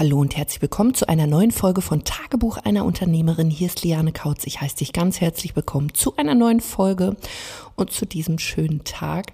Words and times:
Hallo 0.00 0.18
und 0.18 0.34
herzlich 0.34 0.62
willkommen 0.62 0.94
zu 0.94 1.10
einer 1.10 1.26
neuen 1.26 1.50
Folge 1.50 1.82
von 1.82 2.04
Tagebuch 2.04 2.56
einer 2.56 2.86
Unternehmerin. 2.86 3.50
Hier 3.50 3.66
ist 3.66 3.82
Liane 3.84 4.12
Kautz. 4.12 4.46
Ich 4.46 4.62
heiße 4.62 4.76
dich 4.76 4.94
ganz 4.94 5.20
herzlich 5.20 5.54
willkommen 5.54 5.92
zu 5.92 6.16
einer 6.16 6.34
neuen 6.34 6.60
Folge 6.60 7.16
und 7.76 7.90
zu 7.90 8.06
diesem 8.06 8.38
schönen 8.38 8.82
Tag. 8.84 9.26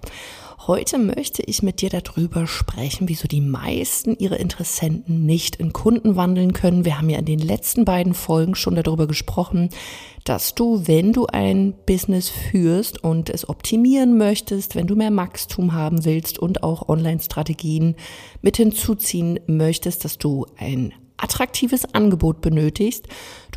Heute 0.67 0.97
möchte 0.97 1.43
ich 1.43 1.63
mit 1.63 1.79
dir 1.79 1.89
darüber 1.89 2.45
sprechen, 2.45 3.07
wieso 3.07 3.29
die 3.29 3.39
meisten 3.39 4.17
ihre 4.19 4.35
Interessenten 4.35 5.25
nicht 5.25 5.55
in 5.55 5.71
Kunden 5.71 6.17
wandeln 6.17 6.51
können. 6.51 6.83
Wir 6.83 6.97
haben 6.97 7.09
ja 7.09 7.19
in 7.19 7.25
den 7.25 7.39
letzten 7.39 7.85
beiden 7.85 8.13
Folgen 8.13 8.53
schon 8.53 8.75
darüber 8.75 9.07
gesprochen, 9.07 9.69
dass 10.25 10.55
du, 10.55 10.85
wenn 10.85 11.13
du 11.13 11.25
ein 11.25 11.73
Business 11.85 12.27
führst 12.27 13.01
und 13.01 13.29
es 13.29 13.47
optimieren 13.47 14.17
möchtest, 14.17 14.75
wenn 14.75 14.87
du 14.87 14.97
mehr 14.97 15.15
Wachstum 15.15 15.71
haben 15.71 16.03
willst 16.03 16.37
und 16.37 16.63
auch 16.63 16.89
Online-Strategien 16.89 17.95
mit 18.41 18.57
hinzuziehen 18.57 19.39
möchtest, 19.47 20.03
dass 20.03 20.17
du 20.17 20.47
ein 20.57 20.93
attraktives 21.15 21.93
Angebot 21.93 22.41
benötigst. 22.41 23.07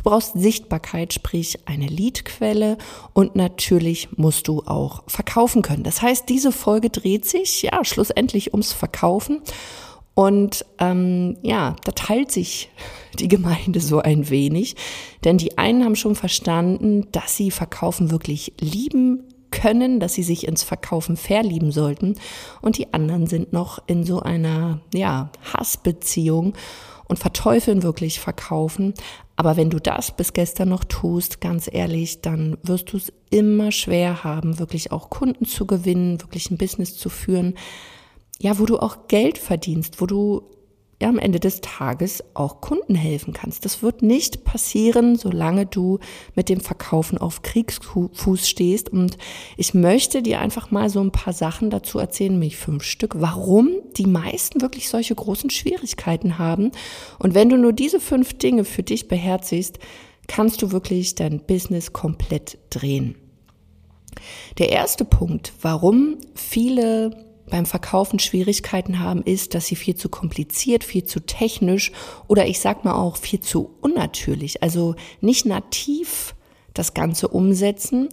Du 0.03 0.09
brauchst 0.09 0.33
Sichtbarkeit, 0.33 1.13
sprich 1.13 1.59
eine 1.65 1.85
Leadquelle 1.85 2.77
und 3.13 3.35
natürlich 3.35 4.09
musst 4.17 4.47
du 4.47 4.63
auch 4.65 5.03
verkaufen 5.07 5.61
können. 5.61 5.83
Das 5.83 6.01
heißt, 6.01 6.27
diese 6.27 6.51
Folge 6.51 6.89
dreht 6.89 7.25
sich 7.25 7.61
ja 7.61 7.85
schlussendlich 7.85 8.51
ums 8.53 8.73
Verkaufen 8.73 9.41
und 10.15 10.65
ähm, 10.79 11.37
ja, 11.43 11.75
da 11.83 11.91
teilt 11.91 12.31
sich 12.31 12.69
die 13.19 13.27
Gemeinde 13.27 13.79
so 13.79 13.99
ein 13.99 14.29
wenig, 14.29 14.75
denn 15.23 15.37
die 15.37 15.59
einen 15.59 15.85
haben 15.85 15.95
schon 15.95 16.15
verstanden, 16.15 17.07
dass 17.11 17.37
sie 17.37 17.51
Verkaufen 17.51 18.09
wirklich 18.09 18.53
lieben 18.59 19.23
können, 19.51 19.99
dass 19.99 20.13
sie 20.13 20.23
sich 20.23 20.47
ins 20.47 20.63
Verkaufen 20.63 21.15
verlieben 21.15 21.71
sollten 21.71 22.15
und 22.61 22.77
die 22.77 22.93
anderen 22.93 23.27
sind 23.27 23.53
noch 23.53 23.83
in 23.85 24.03
so 24.03 24.21
einer 24.21 24.79
ja 24.93 25.29
Hassbeziehung 25.53 26.53
und 27.11 27.19
verteufeln 27.19 27.83
wirklich 27.83 28.21
verkaufen. 28.21 28.93
Aber 29.41 29.57
wenn 29.57 29.71
du 29.71 29.79
das 29.79 30.11
bis 30.11 30.33
gestern 30.33 30.69
noch 30.69 30.83
tust, 30.83 31.41
ganz 31.41 31.67
ehrlich, 31.67 32.21
dann 32.21 32.59
wirst 32.61 32.93
du 32.93 32.97
es 32.97 33.11
immer 33.31 33.71
schwer 33.71 34.23
haben, 34.23 34.59
wirklich 34.59 34.91
auch 34.91 35.09
Kunden 35.09 35.45
zu 35.45 35.65
gewinnen, 35.65 36.21
wirklich 36.21 36.51
ein 36.51 36.59
Business 36.59 36.95
zu 36.95 37.09
führen, 37.09 37.55
ja, 38.37 38.59
wo 38.59 38.67
du 38.67 38.77
auch 38.77 39.07
Geld 39.07 39.39
verdienst, 39.39 39.99
wo 39.99 40.05
du 40.05 40.43
ja, 41.01 41.09
am 41.09 41.17
Ende 41.17 41.39
des 41.39 41.61
Tages 41.61 42.23
auch 42.35 42.61
Kunden 42.61 42.93
helfen 42.93 43.33
kannst. 43.33 43.65
Das 43.65 43.81
wird 43.81 44.03
nicht 44.03 44.43
passieren, 44.43 45.15
solange 45.15 45.65
du 45.65 45.97
mit 46.35 46.47
dem 46.47 46.59
Verkaufen 46.59 47.17
auf 47.17 47.41
Kriegsfuß 47.41 48.47
stehst. 48.47 48.89
Und 48.89 49.17
ich 49.57 49.73
möchte 49.73 50.21
dir 50.21 50.39
einfach 50.39 50.69
mal 50.69 50.89
so 50.89 51.01
ein 51.01 51.11
paar 51.11 51.33
Sachen 51.33 51.71
dazu 51.71 51.97
erzählen, 51.97 52.33
nämlich 52.33 52.57
fünf 52.57 52.83
Stück, 52.83 53.19
warum 53.19 53.69
die 53.97 54.05
meisten 54.05 54.61
wirklich 54.61 54.89
solche 54.89 55.15
großen 55.15 55.49
Schwierigkeiten 55.49 56.37
haben. 56.37 56.71
Und 57.17 57.33
wenn 57.33 57.49
du 57.49 57.57
nur 57.57 57.73
diese 57.73 57.99
fünf 57.99 58.37
Dinge 58.37 58.63
für 58.63 58.83
dich 58.83 59.07
beherzigst, 59.07 59.79
kannst 60.27 60.61
du 60.61 60.71
wirklich 60.71 61.15
dein 61.15 61.39
Business 61.39 61.93
komplett 61.93 62.59
drehen. 62.69 63.15
Der 64.59 64.69
erste 64.69 65.03
Punkt, 65.03 65.51
warum 65.61 66.17
viele 66.35 67.30
beim 67.51 67.67
Verkaufen 67.67 68.17
Schwierigkeiten 68.17 68.99
haben, 68.99 69.21
ist, 69.21 69.53
dass 69.53 69.67
sie 69.67 69.75
viel 69.75 69.95
zu 69.95 70.09
kompliziert, 70.09 70.83
viel 70.83 71.03
zu 71.03 71.19
technisch 71.19 71.91
oder 72.27 72.47
ich 72.47 72.59
sag 72.59 72.83
mal 72.83 72.95
auch 72.95 73.17
viel 73.17 73.41
zu 73.41 73.75
unnatürlich, 73.81 74.63
also 74.63 74.95
nicht 75.19 75.45
nativ 75.45 76.33
das 76.73 76.95
Ganze 76.95 77.27
umsetzen. 77.27 78.09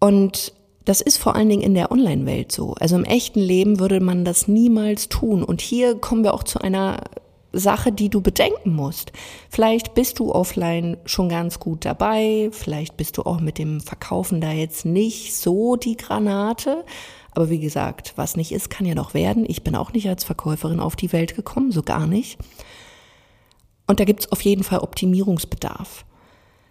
Und 0.00 0.52
das 0.84 1.00
ist 1.00 1.18
vor 1.18 1.36
allen 1.36 1.48
Dingen 1.48 1.62
in 1.62 1.74
der 1.74 1.92
Online-Welt 1.92 2.52
so. 2.52 2.74
Also 2.74 2.96
im 2.96 3.04
echten 3.04 3.40
Leben 3.40 3.80
würde 3.80 4.00
man 4.00 4.24
das 4.24 4.48
niemals 4.48 5.08
tun. 5.08 5.42
Und 5.42 5.60
hier 5.60 5.96
kommen 5.96 6.24
wir 6.24 6.32
auch 6.32 6.44
zu 6.44 6.60
einer 6.60 7.02
Sache, 7.52 7.92
die 7.92 8.08
du 8.08 8.20
bedenken 8.20 8.74
musst. 8.74 9.12
Vielleicht 9.50 9.94
bist 9.94 10.18
du 10.18 10.32
offline 10.32 10.96
schon 11.04 11.28
ganz 11.28 11.58
gut 11.58 11.84
dabei, 11.84 12.50
vielleicht 12.52 12.96
bist 12.96 13.16
du 13.16 13.22
auch 13.22 13.40
mit 13.40 13.58
dem 13.58 13.80
Verkaufen 13.80 14.40
da 14.40 14.52
jetzt 14.52 14.84
nicht 14.84 15.36
so 15.36 15.76
die 15.76 15.96
Granate, 15.96 16.84
aber 17.36 17.50
wie 17.50 17.60
gesagt, 17.60 18.14
was 18.16 18.36
nicht 18.36 18.50
ist, 18.50 18.70
kann 18.70 18.86
ja 18.86 18.94
noch 18.94 19.12
werden. 19.12 19.44
Ich 19.46 19.62
bin 19.62 19.76
auch 19.76 19.92
nicht 19.92 20.08
als 20.08 20.24
Verkäuferin 20.24 20.80
auf 20.80 20.96
die 20.96 21.12
Welt 21.12 21.36
gekommen, 21.36 21.70
so 21.70 21.82
gar 21.82 22.06
nicht. 22.06 22.38
Und 23.86 24.00
da 24.00 24.04
gibt's 24.04 24.32
auf 24.32 24.40
jeden 24.40 24.64
Fall 24.64 24.80
Optimierungsbedarf. 24.80 26.06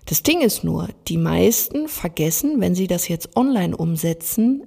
Das 0.06 0.24
Ding 0.24 0.42
ist 0.42 0.64
nur, 0.64 0.90
die 1.08 1.18
meisten 1.18 1.88
vergessen, 1.88 2.62
wenn 2.62 2.74
sie 2.74 2.88
das 2.88 3.08
jetzt 3.08 3.38
online 3.38 3.78
umsetzen, 3.78 4.64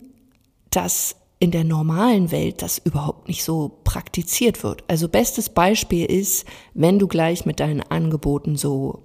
dass 0.71 1.17
in 1.41 1.51
der 1.51 1.65
normalen 1.65 2.31
Welt 2.31 2.63
das 2.63 2.79
überhaupt 2.79 3.29
nicht 3.29 3.43
so 3.43 3.81
praktiziert 3.85 4.63
wird. 4.63 4.85
Also 4.89 5.09
bestes 5.09 5.49
Beispiel 5.49 6.07
ist, 6.07 6.47
wenn 6.75 6.99
du 6.99 7.09
gleich 7.09 7.45
mit 7.45 7.61
deinen 7.61 7.83
Angeboten 7.83 8.57
so 8.57 9.03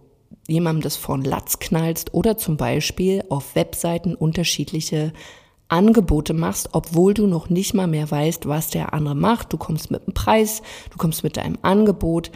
jemandem 0.48 0.84
das 0.84 0.96
von 0.96 1.24
Latz 1.24 1.58
knallst 1.58 2.14
oder 2.14 2.38
zum 2.38 2.58
Beispiel 2.58 3.24
auf 3.30 3.56
Webseiten 3.56 4.14
unterschiedliche 4.16 5.14
Angebote 5.74 6.34
machst, 6.36 6.70
obwohl 6.74 7.16
du 7.16 7.26
noch 7.26 7.50
nicht 7.50 7.74
mal 7.74 7.88
mehr 7.88 8.10
weißt, 8.10 8.48
was 8.48 8.70
der 8.70 8.94
andere 8.94 9.16
macht. 9.16 9.52
Du 9.52 9.58
kommst 9.58 9.90
mit 9.90 10.04
einem 10.04 10.14
Preis, 10.14 10.62
du 10.92 10.98
kommst 10.98 11.24
mit 11.24 11.36
deinem 11.36 11.58
Angebot. 11.64 12.32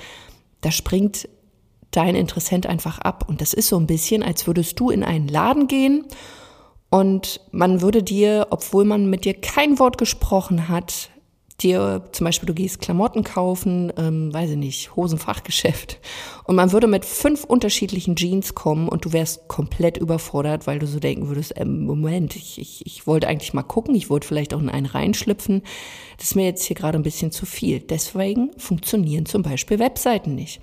Da 0.61 0.71
springt 0.71 1.29
dein 1.91 2.15
Interessent 2.15 2.65
einfach 2.65 2.97
ab. 2.97 3.25
Und 3.29 3.39
das 3.39 3.53
ist 3.53 3.67
so 3.67 3.77
ein 3.77 3.85
bisschen, 3.85 4.23
als 4.23 4.47
würdest 4.47 4.79
du 4.79 4.89
in 4.89 5.03
einen 5.03 5.27
Laden 5.27 5.67
gehen 5.67 6.05
und 6.89 7.41
man 7.51 7.81
würde 7.81 8.01
dir, 8.01 8.47
obwohl 8.49 8.85
man 8.85 9.09
mit 9.09 9.25
dir 9.25 9.35
kein 9.35 9.77
Wort 9.77 9.97
gesprochen 9.97 10.67
hat, 10.67 11.09
dir 11.61 12.03
zum 12.11 12.25
Beispiel, 12.25 12.45
du 12.45 12.53
gehst 12.53 12.81
Klamotten 12.81 13.23
kaufen, 13.23 13.91
ähm, 13.97 14.31
weiß 14.33 14.51
ich 14.51 14.57
nicht, 14.57 14.95
Hosenfachgeschäft. 14.95 15.99
Und 16.43 16.55
man 16.55 16.71
würde 16.71 16.87
mit 16.87 17.03
fünf 17.03 17.43
unterschiedlichen 17.43 18.15
Jeans 18.15 18.53
kommen 18.53 18.87
und 18.87 19.05
du 19.05 19.13
wärst 19.13 19.47
komplett 19.47 19.97
überfordert, 19.97 20.67
weil 20.67 20.79
du 20.79 20.85
so 20.85 20.99
denken 20.99 21.27
würdest, 21.27 21.53
ähm, 21.55 21.85
Moment, 21.85 22.35
ich, 22.35 22.59
ich, 22.59 22.85
ich 22.85 23.07
wollte 23.07 23.27
eigentlich 23.27 23.53
mal 23.53 23.63
gucken, 23.63 23.95
ich 23.95 24.09
wollte 24.09 24.27
vielleicht 24.27 24.53
auch 24.53 24.61
in 24.61 24.69
einen 24.69 24.85
reinschlüpfen. 24.85 25.63
Das 26.17 26.27
ist 26.27 26.35
mir 26.35 26.45
jetzt 26.45 26.63
hier 26.63 26.75
gerade 26.75 26.97
ein 26.97 27.03
bisschen 27.03 27.31
zu 27.31 27.45
viel. 27.45 27.79
Deswegen 27.79 28.51
funktionieren 28.57 29.25
zum 29.25 29.41
Beispiel 29.41 29.79
Webseiten 29.79 30.35
nicht. 30.35 30.61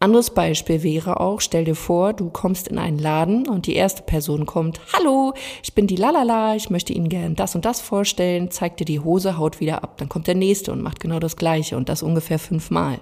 Anderes 0.00 0.30
Beispiel 0.30 0.84
wäre 0.84 1.18
auch, 1.18 1.40
stell 1.40 1.64
dir 1.64 1.74
vor, 1.74 2.12
du 2.12 2.30
kommst 2.30 2.68
in 2.68 2.78
einen 2.78 3.00
Laden 3.00 3.48
und 3.48 3.66
die 3.66 3.74
erste 3.74 4.02
Person 4.02 4.46
kommt, 4.46 4.80
hallo, 4.92 5.34
ich 5.60 5.74
bin 5.74 5.88
die 5.88 5.96
Lalala, 5.96 6.54
ich 6.54 6.70
möchte 6.70 6.92
Ihnen 6.92 7.08
gern 7.08 7.34
das 7.34 7.56
und 7.56 7.64
das 7.64 7.80
vorstellen, 7.80 8.52
zeigt 8.52 8.78
dir 8.78 8.84
die 8.84 9.00
Hose, 9.00 9.38
haut 9.38 9.58
wieder 9.58 9.82
ab. 9.82 9.96
Dann 9.98 10.08
kommt 10.08 10.28
der 10.28 10.36
nächste 10.36 10.70
und 10.70 10.82
macht 10.82 11.00
genau 11.00 11.18
das 11.18 11.36
gleiche 11.36 11.76
und 11.76 11.88
das 11.88 12.04
ungefähr 12.04 12.38
fünfmal. 12.38 13.00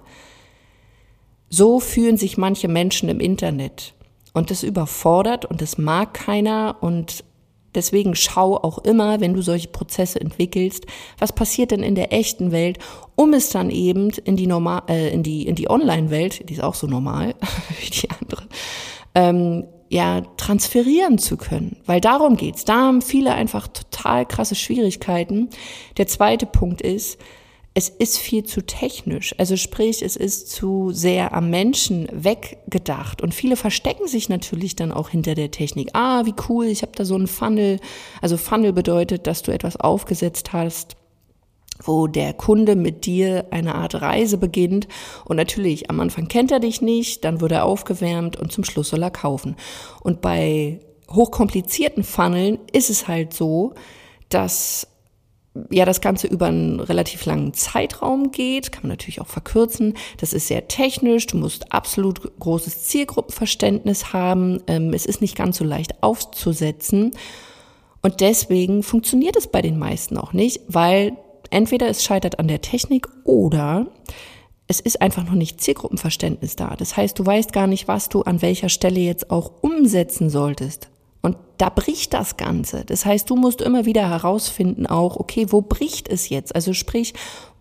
So 1.51 1.81
fühlen 1.81 2.17
sich 2.17 2.39
manche 2.39 2.69
Menschen 2.69 3.11
im 3.11 3.21
Internet. 3.21 3.93
Und 4.33 4.51
das 4.51 4.63
überfordert 4.63 5.45
und 5.45 5.61
das 5.61 5.77
mag 5.77 6.15
keiner 6.15 6.77
und 6.81 7.25
Deswegen 7.77 8.17
schau 8.17 8.57
auch 8.57 8.79
immer, 8.79 9.21
wenn 9.21 9.35
du 9.35 9.43
solche 9.43 9.69
Prozesse 9.69 10.21
entwickelst, 10.21 10.87
was 11.19 11.33
passiert 11.33 11.71
denn 11.71 11.83
in 11.83 11.95
der 11.95 12.13
echten 12.13 12.51
Welt, 12.51 12.79
um 13.15 13.35
es 13.35 13.51
dann 13.51 13.71
eben 13.71 14.11
in 14.25 14.37
die 14.37 14.47
normal, 14.47 14.83
äh, 14.89 15.11
in 15.11 15.23
die 15.23 15.47
in 15.47 15.55
die 15.55 15.71
Online-Welt, 15.71 16.49
die 16.49 16.55
ist 16.55 16.63
auch 16.63 16.75
so 16.75 16.87
normal 16.87 17.35
wie 17.81 17.91
die 17.91 18.09
andere, 18.11 18.45
ähm, 19.15 19.65
ja 19.89 20.23
transferieren 20.37 21.19
zu 21.19 21.37
können, 21.37 21.77
weil 21.87 22.01
darum 22.01 22.37
geht's. 22.37 22.65
Da 22.65 22.77
haben 22.77 23.03
viele 23.03 23.35
einfach 23.35 23.69
total 23.69 24.27
krasse 24.27 24.55
Schwierigkeiten. 24.55 25.51
Der 25.99 26.07
zweite 26.07 26.47
Punkt 26.47 26.81
ist, 26.81 27.21
es 27.77 27.91
ist 27.91 28.17
viel 28.17 28.43
zu 28.43 28.63
technisch. 28.63 29.35
Also 29.37 29.59
sprich, 29.59 30.01
es 30.01 30.17
ist 30.17 30.51
zu 30.51 30.93
sehr 30.93 31.35
am 31.35 31.51
Menschen 31.51 32.09
weggedacht. 32.11 33.21
Und 33.21 33.35
viele 33.35 33.55
verstecken 33.55 34.09
sich 34.09 34.31
natürlich 34.31 34.77
dann 34.77 34.93
auch 34.93 35.11
hinter 35.11 35.35
der 35.35 35.51
Technik. 35.51 35.91
Ah, 35.93 36.25
wie 36.25 36.33
cool, 36.49 36.65
ich 36.65 36.81
habe 36.81 36.93
da 36.95 37.05
so 37.05 37.15
einen 37.15 37.27
Funnel. 37.27 37.79
Also 38.23 38.39
Funnel 38.39 38.73
bedeutet, 38.73 39.27
dass 39.27 39.43
du 39.43 39.53
etwas 39.53 39.77
aufgesetzt 39.77 40.55
hast, 40.55 40.97
wo 41.85 42.07
der 42.07 42.33
Kunde 42.33 42.77
mit 42.77 43.05
dir 43.05 43.45
eine 43.51 43.75
Art 43.75 44.01
Reise 44.01 44.39
beginnt. 44.39 44.89
Und 45.27 45.37
natürlich, 45.37 45.91
am 45.91 46.01
Anfang 46.01 46.29
kennt 46.29 46.53
er 46.53 46.61
dich 46.61 46.81
nicht, 46.81 47.27
dann 47.27 47.43
wird 47.43 47.53
er 47.53 47.67
aufgewärmt 47.67 48.39
und 48.39 48.53
zum 48.53 48.65
Schluss 48.65 48.89
soll 48.89 49.03
er 49.03 49.11
kaufen. 49.11 49.55
Und 50.01 50.23
bei 50.23 50.81
hochkomplizierten 51.11 52.05
Funneln 52.05 52.59
ist 52.73 52.89
es 52.89 53.07
halt 53.07 53.35
so, 53.35 53.75
dass 54.31 54.87
ja 55.71 55.85
das 55.85 56.01
Ganze 56.01 56.27
über 56.27 56.47
einen 56.47 56.81
relativ 56.81 57.25
langen 57.25 57.55
Zeitraum 57.55 58.31
geht, 58.31 58.73
kann 58.73 58.83
man 58.83 58.91
natürlich 58.91 59.21
auch 59.21 59.27
verkürzen. 59.27 59.95
Das 60.19 60.33
ist 60.33 60.49
sehr 60.49 60.69
technisch, 60.69 61.27
du 61.27 61.37
musst 61.37 61.73
absolut 61.73 62.39
großes 62.39 62.85
Zielgruppenverständnis 62.85 64.13
haben. 64.13 64.63
Ähm, 64.67 64.93
es 64.93 65.07
ist 65.07 65.21
nicht 65.21 65.37
ganz 65.37 65.59
so 65.59 65.65
leicht 65.65 66.03
aufzusetzen. 66.03 67.13
Und 68.03 68.21
deswegen 68.21 68.83
funktioniert 68.83 69.37
es 69.37 69.49
bei 69.49 69.63
den 69.63 69.79
meisten 69.79 70.17
auch 70.17 70.33
nicht, 70.33 70.61
weil 70.69 71.17
entweder 71.51 71.89
es 71.89 72.05
scheitert 72.05 72.39
an 72.39 72.49
der 72.49 72.61
Technik 72.61 73.09
oder 73.25 73.87
es 74.69 74.81
ist 74.81 75.01
einfach 75.01 75.25
noch 75.25 75.35
nicht 75.35 75.61
Zielgruppenverständnis 75.61 76.57
da. 76.57 76.75
Das 76.77 76.97
heißt, 76.97 77.19
du 77.19 77.25
weißt 77.25 77.53
gar 77.53 77.67
nicht, 77.67 77.89
was 77.89 78.09
du 78.09 78.23
an 78.23 78.43
welcher 78.43 78.69
Stelle 78.69 79.01
jetzt 79.01 79.31
auch 79.31 79.63
umsetzen 79.63 80.29
solltest. 80.31 80.89
Und 81.27 81.37
da 81.59 81.71
bricht 81.71 82.15
das 82.15 82.37
Ganze. 82.37 82.85
Das 82.85 83.05
heißt, 83.05 83.29
du 83.29 83.35
musst 83.35 83.61
immer 83.61 83.85
wieder 83.85 84.09
herausfinden 84.09 84.87
auch, 84.87 85.17
okay, 85.17 85.47
wo 85.49 85.61
bricht 85.61 86.09
es 86.09 86.29
jetzt? 86.29 86.55
Also 86.55 86.73
sprich, 86.73 87.15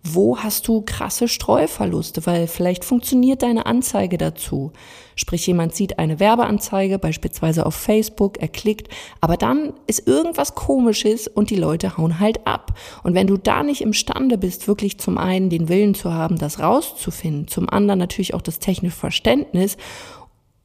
wo 0.03 0.37
hast 0.37 0.67
du 0.67 0.83
krasse 0.83 1.27
Streuverluste, 1.27 2.27
weil 2.27 2.45
vielleicht 2.45 2.85
funktioniert 2.85 3.41
deine 3.41 3.65
Anzeige 3.65 4.19
dazu. 4.19 4.71
Sprich, 5.15 5.47
jemand 5.47 5.73
sieht 5.73 5.97
eine 5.97 6.19
Werbeanzeige, 6.19 6.99
beispielsweise 6.99 7.65
auf 7.65 7.73
Facebook, 7.73 8.37
er 8.39 8.49
klickt, 8.49 8.87
aber 9.19 9.35
dann 9.35 9.73
ist 9.87 10.07
irgendwas 10.07 10.53
komisches 10.53 11.27
und 11.27 11.49
die 11.49 11.55
Leute 11.55 11.97
hauen 11.97 12.19
halt 12.19 12.45
ab. 12.45 12.77
Und 13.01 13.15
wenn 13.15 13.25
du 13.25 13.35
da 13.35 13.63
nicht 13.63 13.81
imstande 13.81 14.37
bist, 14.37 14.67
wirklich 14.67 14.99
zum 14.99 15.17
einen 15.17 15.49
den 15.49 15.69
Willen 15.69 15.95
zu 15.95 16.13
haben, 16.13 16.37
das 16.37 16.59
rauszufinden, 16.59 17.47
zum 17.47 17.67
anderen 17.67 17.97
natürlich 17.97 18.35
auch 18.35 18.43
das 18.43 18.59
technische 18.59 18.97
Verständnis 18.97 19.75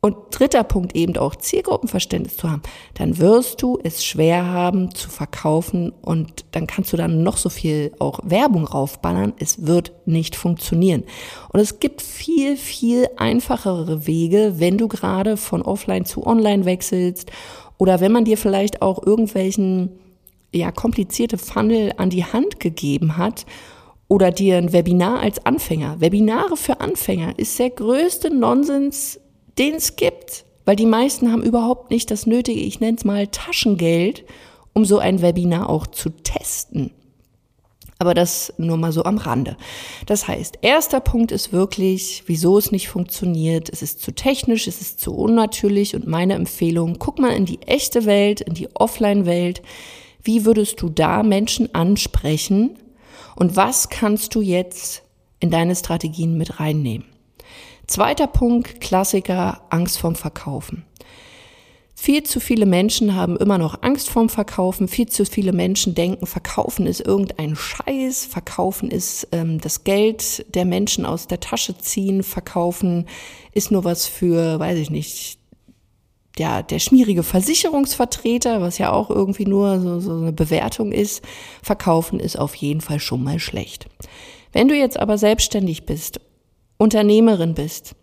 und 0.03 0.17
dritter 0.31 0.65
Punkt 0.65 0.97
eben 0.97 1.17
auch 1.19 1.37
Zielgruppenverständnis 1.37 2.37
zu 2.37 2.51
haben, 2.51 2.63
dann 2.95 3.19
wirst 3.19 3.61
du 3.61 3.79
es 3.83 4.05
schwer 4.05 4.47
haben 4.47 4.95
zu 4.95 5.11
verkaufen 5.11 5.93
und 6.01 6.47
dann 6.53 6.67
kannst 6.67 6.93
du 6.93 6.97
dann 6.97 7.23
noch 7.23 7.37
so 7.37 7.51
viel 7.51 7.93
auch 7.99 8.21
Werbung 8.25 8.65
raufballern. 8.65 9.35
Es 9.39 9.67
wird 9.67 9.93
nicht 10.07 10.37
funktionieren. 10.37 11.05
Und 11.53 11.61
es 11.61 11.81
gibt 11.81 12.01
viel, 12.01 12.57
viel 12.57 13.09
einfachere 13.19 14.07
Wege, 14.07 14.55
wenn 14.57 14.79
du 14.79 14.89
gerade 14.89 15.37
von 15.37 15.61
offline 15.61 16.07
zu 16.07 16.27
online 16.27 16.65
wechselst 16.65 17.31
oder 17.77 18.01
wenn 18.01 18.13
man 18.13 18.25
dir 18.25 18.39
vielleicht 18.39 18.81
auch 18.81 19.05
irgendwelchen, 19.05 19.91
ja, 20.55 20.73
komplizierte 20.73 21.37
Funnel 21.37 21.93
an 21.99 22.09
die 22.09 22.25
Hand 22.25 22.59
gegeben 22.59 23.19
hat 23.19 23.45
oder 24.09 24.31
dir 24.31 24.57
ein 24.57 24.73
Webinar 24.73 25.21
als 25.21 25.45
Anfänger. 25.45 26.01
Webinare 26.01 26.57
für 26.57 26.81
Anfänger 26.81 27.39
ist 27.39 27.59
der 27.59 27.71
größte 27.71 28.35
Nonsens 28.35 29.21
den 29.61 29.75
es 29.75 29.95
gibt, 29.95 30.45
weil 30.65 30.75
die 30.75 30.87
meisten 30.87 31.31
haben 31.31 31.43
überhaupt 31.43 31.91
nicht 31.91 32.11
das 32.11 32.27
nötige, 32.27 32.61
ich 32.61 32.81
nenne 32.81 32.97
es 32.97 33.05
mal 33.05 33.27
Taschengeld, 33.27 34.25
um 34.73 34.85
so 34.85 34.99
ein 34.99 35.21
Webinar 35.23 35.69
auch 35.69 35.87
zu 35.87 36.11
testen. 36.11 36.91
Aber 37.99 38.15
das 38.15 38.55
nur 38.57 38.79
mal 38.79 38.93
so 38.93 39.05
am 39.05 39.19
Rande. 39.19 39.59
Das 40.07 40.27
heißt, 40.27 40.61
erster 40.63 41.01
Punkt 41.01 41.33
ist 41.33 41.53
wirklich, 41.53 42.23
wieso 42.25 42.57
es 42.57 42.73
nicht 42.73 42.89
funktioniert. 42.89 43.69
Es 43.69 43.83
ist 43.83 44.01
zu 44.01 44.13
technisch, 44.13 44.67
es 44.67 44.81
ist 44.81 45.01
zu 45.01 45.15
unnatürlich 45.15 45.95
und 45.95 46.07
meine 46.07 46.33
Empfehlung, 46.33 46.99
guck 46.99 47.19
mal 47.19 47.37
in 47.37 47.45
die 47.45 47.61
echte 47.63 48.07
Welt, 48.07 48.41
in 48.41 48.55
die 48.55 48.75
Offline-Welt. 48.75 49.61
Wie 50.23 50.47
würdest 50.47 50.81
du 50.81 50.89
da 50.89 51.23
Menschen 51.23 51.75
ansprechen? 51.75 52.79
Und 53.37 53.57
was 53.57 53.91
kannst 53.91 54.35
du 54.35 54.41
jetzt 54.41 55.03
in 55.39 55.51
deine 55.51 55.77
Strategien 55.77 56.39
mit 56.39 56.59
reinnehmen? 56.59 57.10
Zweiter 57.91 58.29
Punkt, 58.29 58.81
Klassiker, 58.81 59.63
Angst 59.69 59.99
vorm 59.99 60.15
Verkaufen. 60.15 60.85
Viel 61.97 62.23
zu 62.23 62.39
viele 62.39 62.65
Menschen 62.65 63.17
haben 63.17 63.37
immer 63.37 63.59
noch 63.59 63.83
Angst 63.83 64.11
vorm 64.11 64.29
Verkaufen. 64.29 64.87
Viel 64.87 65.09
zu 65.09 65.25
viele 65.25 65.53
Menschen 65.53 65.97
denken, 65.97 66.27
Verkaufen 66.27 66.87
ist 66.87 67.01
irgendein 67.01 67.57
Scheiß. 67.57 68.27
Verkaufen 68.27 68.93
ist 68.93 69.27
ähm, 69.33 69.61
das 69.61 69.83
Geld 69.83 70.47
der 70.55 70.67
Menschen 70.67 71.05
aus 71.05 71.27
der 71.27 71.41
Tasche 71.41 71.79
ziehen. 71.79 72.23
Verkaufen 72.23 73.09
ist 73.55 73.73
nur 73.73 73.83
was 73.83 74.07
für, 74.07 74.61
weiß 74.61 74.79
ich 74.79 74.91
nicht, 74.91 75.41
ja, 76.39 76.63
der 76.63 76.79
schmierige 76.79 77.25
Versicherungsvertreter, 77.25 78.61
was 78.61 78.79
ja 78.79 78.93
auch 78.93 79.11
irgendwie 79.11 79.47
nur 79.47 79.81
so, 79.81 79.99
so 79.99 80.13
eine 80.13 80.33
Bewertung 80.33 80.93
ist. 80.93 81.25
Verkaufen 81.61 82.21
ist 82.21 82.39
auf 82.39 82.55
jeden 82.55 82.83
Fall 82.83 83.01
schon 83.01 83.25
mal 83.25 83.41
schlecht. 83.41 83.87
Wenn 84.53 84.69
du 84.69 84.77
jetzt 84.77 84.97
aber 84.97 85.19
selbstständig 85.19 85.87
bist 85.87 86.21
Unternehmerin 86.81 87.53
bist, 87.53 87.95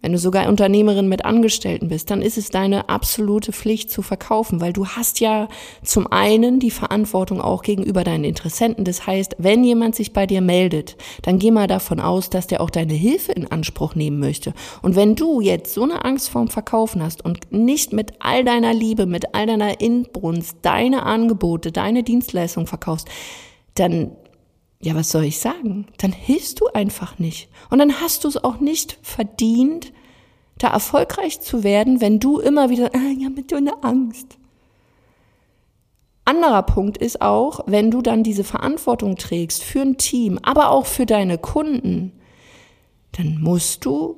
wenn 0.00 0.12
du 0.12 0.18
sogar 0.18 0.48
Unternehmerin 0.48 1.08
mit 1.08 1.26
Angestellten 1.26 1.88
bist, 1.88 2.10
dann 2.10 2.22
ist 2.22 2.38
es 2.38 2.48
deine 2.48 2.88
absolute 2.88 3.52
Pflicht 3.52 3.90
zu 3.90 4.00
verkaufen, 4.00 4.62
weil 4.62 4.72
du 4.72 4.86
hast 4.86 5.20
ja 5.20 5.46
zum 5.84 6.10
einen 6.10 6.58
die 6.58 6.70
Verantwortung 6.70 7.40
auch 7.42 7.62
gegenüber 7.62 8.02
deinen 8.02 8.24
Interessenten. 8.24 8.86
Das 8.86 9.06
heißt, 9.06 9.36
wenn 9.38 9.62
jemand 9.62 9.94
sich 9.94 10.14
bei 10.14 10.26
dir 10.26 10.40
meldet, 10.40 10.96
dann 11.20 11.38
geh 11.38 11.50
mal 11.50 11.68
davon 11.68 12.00
aus, 12.00 12.30
dass 12.30 12.46
der 12.46 12.62
auch 12.62 12.70
deine 12.70 12.94
Hilfe 12.94 13.30
in 13.32 13.46
Anspruch 13.46 13.94
nehmen 13.94 14.18
möchte. 14.18 14.54
Und 14.80 14.96
wenn 14.96 15.14
du 15.14 15.42
jetzt 15.42 15.74
so 15.74 15.82
eine 15.82 16.04
Angst 16.04 16.30
vorm 16.30 16.48
Verkaufen 16.48 17.02
hast 17.02 17.22
und 17.22 17.52
nicht 17.52 17.92
mit 17.92 18.14
all 18.20 18.42
deiner 18.42 18.72
Liebe, 18.72 19.04
mit 19.04 19.34
all 19.34 19.46
deiner 19.46 19.82
Inbrunst 19.82 20.56
deine 20.62 21.04
Angebote, 21.04 21.70
deine 21.70 22.02
Dienstleistung 22.02 22.66
verkaufst, 22.66 23.06
dann 23.74 24.12
ja, 24.82 24.94
was 24.96 25.10
soll 25.10 25.24
ich 25.24 25.38
sagen? 25.38 25.86
Dann 25.98 26.12
hilfst 26.12 26.60
du 26.60 26.66
einfach 26.66 27.18
nicht. 27.18 27.48
Und 27.70 27.78
dann 27.78 28.00
hast 28.00 28.24
du 28.24 28.28
es 28.28 28.42
auch 28.42 28.58
nicht 28.58 28.98
verdient, 29.00 29.92
da 30.58 30.68
erfolgreich 30.68 31.40
zu 31.40 31.62
werden, 31.62 32.00
wenn 32.00 32.18
du 32.18 32.40
immer 32.40 32.68
wieder, 32.68 32.90
ah, 32.94 33.12
ja, 33.18 33.30
mit 33.30 33.50
so 33.50 33.56
einer 33.56 33.84
Angst. 33.84 34.38
Anderer 36.24 36.62
Punkt 36.62 36.98
ist 36.98 37.20
auch, 37.20 37.60
wenn 37.66 37.90
du 37.90 38.02
dann 38.02 38.22
diese 38.22 38.44
Verantwortung 38.44 39.16
trägst 39.16 39.62
für 39.62 39.80
ein 39.80 39.98
Team, 39.98 40.38
aber 40.42 40.70
auch 40.70 40.86
für 40.86 41.06
deine 41.06 41.38
Kunden, 41.38 42.12
dann 43.12 43.40
musst 43.40 43.84
du 43.84 44.16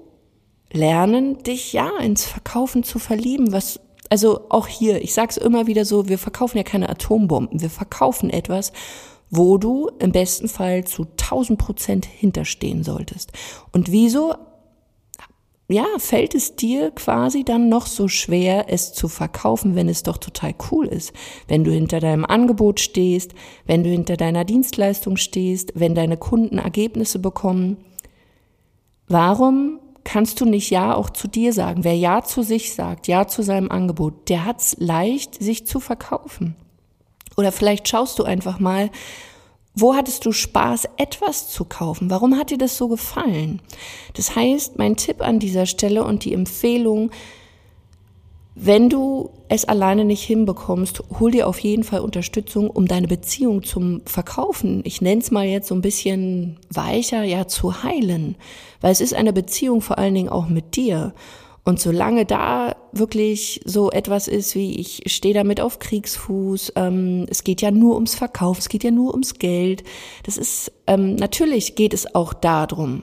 lernen, 0.72 1.43
dich 1.43 1.72
ja 1.72 1.90
ins 1.99 2.25
Verkaufen 2.25 2.84
zu 2.84 2.99
verlieben, 2.99 3.52
was 3.52 3.81
also 4.11 4.43
auch 4.50 4.66
hier, 4.66 5.02
ich 5.02 5.14
sag's 5.14 5.37
immer 5.37 5.66
wieder 5.66 5.84
so, 5.84 6.08
wir 6.08 6.19
verkaufen 6.19 6.58
ja 6.58 6.62
keine 6.62 6.88
Atombomben, 6.88 7.61
wir 7.61 7.70
verkaufen 7.70 8.31
etwas, 8.31 8.72
wo 9.36 9.58
du 9.58 9.90
im 9.98 10.12
besten 10.12 10.48
Fall 10.48 10.84
zu 10.84 11.02
1000 11.02 11.58
Prozent 11.58 12.06
hinterstehen 12.06 12.82
solltest. 12.82 13.32
Und 13.72 13.90
wieso 13.90 14.34
ja, 15.69 15.86
fällt 15.96 16.34
es 16.34 16.56
dir 16.56 16.90
quasi 16.90 17.42
dann 17.42 17.70
noch 17.70 17.86
so 17.86 18.06
schwer, 18.06 18.66
es 18.69 18.92
zu 18.92 19.08
verkaufen, 19.08 19.75
wenn 19.75 19.88
es 19.88 20.02
doch 20.02 20.19
total 20.19 20.54
cool 20.70 20.86
ist? 20.86 21.14
Wenn 21.48 21.64
du 21.64 21.70
hinter 21.70 22.00
deinem 22.00 22.26
Angebot 22.26 22.81
stehst, 22.81 23.32
wenn 23.64 23.82
du 23.82 23.88
hinter 23.88 24.19
deiner 24.19 24.44
Dienstleistung 24.44 25.16
stehst, 25.16 25.72
wenn 25.75 25.94
deine 25.94 26.19
Kunden 26.19 26.58
Ergebnisse 26.58 27.19
bekommen. 27.19 27.78
Warum 29.08 29.80
kannst 30.04 30.42
du 30.42 30.44
nicht 30.44 30.69
Ja 30.69 30.94
auch 30.94 31.08
zu 31.08 31.28
dir 31.28 31.54
sagen? 31.54 31.82
Wer 31.82 31.96
Ja 31.96 32.22
zu 32.22 32.42
sich 32.42 32.75
sagt, 32.75 33.08
Ja 33.08 33.26
zu 33.26 33.42
seinem 33.42 33.70
Angebot, 33.70 34.28
der 34.28 34.44
hat's 34.44 34.76
leicht, 34.78 35.42
sich 35.42 35.66
zu 35.66 35.80
verkaufen. 35.80 36.56
Oder 37.36 37.52
vielleicht 37.52 37.88
schaust 37.88 38.19
du 38.19 38.25
einfach 38.25 38.58
mal, 38.58 38.90
wo 39.75 39.96
hattest 39.96 40.25
du 40.25 40.31
Spaß, 40.31 40.88
etwas 40.98 41.50
zu 41.50 41.64
kaufen? 41.64 42.08
Warum 42.08 42.36
hat 42.38 42.50
dir 42.50 42.58
das 42.58 42.76
so 42.76 42.86
gefallen? 42.88 43.60
Das 44.14 44.36
heißt, 44.36 44.78
mein 44.78 44.96
Tipp 44.96 45.20
an 45.20 45.40
dieser 45.40 45.66
Stelle 45.66 46.04
und 46.04 46.25
die 46.25 46.32
Empfehlung, 46.32 47.10
wenn 48.54 48.88
du 48.88 49.31
es 49.48 49.64
alleine 49.64 50.04
nicht 50.04 50.22
hinbekommst, 50.22 51.02
hol 51.19 51.32
dir 51.32 51.48
auf 51.48 51.58
jeden 51.58 51.82
Fall 51.82 52.00
Unterstützung, 52.00 52.70
um 52.70 52.86
deine 52.86 53.08
Beziehung 53.08 53.64
zum 53.64 54.02
Verkaufen, 54.06 54.82
ich 54.84 55.00
nenne 55.00 55.20
es 55.22 55.32
mal 55.32 55.44
jetzt 55.44 55.66
so 55.66 55.75
ein 55.75 55.80
bisschen 55.80 56.60
weicher, 56.70 57.25
ja, 57.25 57.48
zu 57.48 57.82
heilen. 57.82 58.37
Weil 58.80 58.92
es 58.92 59.00
ist 59.00 59.14
eine 59.14 59.32
Beziehung 59.32 59.80
vor 59.80 59.98
allen 59.98 60.14
Dingen 60.14 60.28
auch 60.28 60.46
mit 60.46 60.76
dir. 60.76 61.14
Und 61.64 61.80
solange 61.80 62.26
da 62.26 62.76
wirklich 62.92 63.62
so 63.64 63.90
etwas 63.90 64.28
ist 64.28 64.54
wie, 64.54 64.78
ich 64.78 65.02
stehe 65.06 65.33
damit 65.33 65.62
auf 65.62 65.78
Kriegsfuß, 65.78 66.75
ähm, 66.76 67.26
es 67.30 67.42
geht 67.42 67.62
ja 67.62 67.71
nur 67.71 67.94
ums 67.94 68.14
Verkauf, 68.14 68.59
es 68.59 68.68
geht 68.68 68.85
ja 68.85 68.90
nur 68.90 69.12
ums 69.12 69.35
Geld, 69.38 69.83
das 70.25 70.37
ist, 70.37 70.73
ähm, 70.87 71.16
natürlich 71.16 71.75
geht 71.75 71.94
es 71.94 72.14
auch 72.14 72.35
darum. 72.35 73.02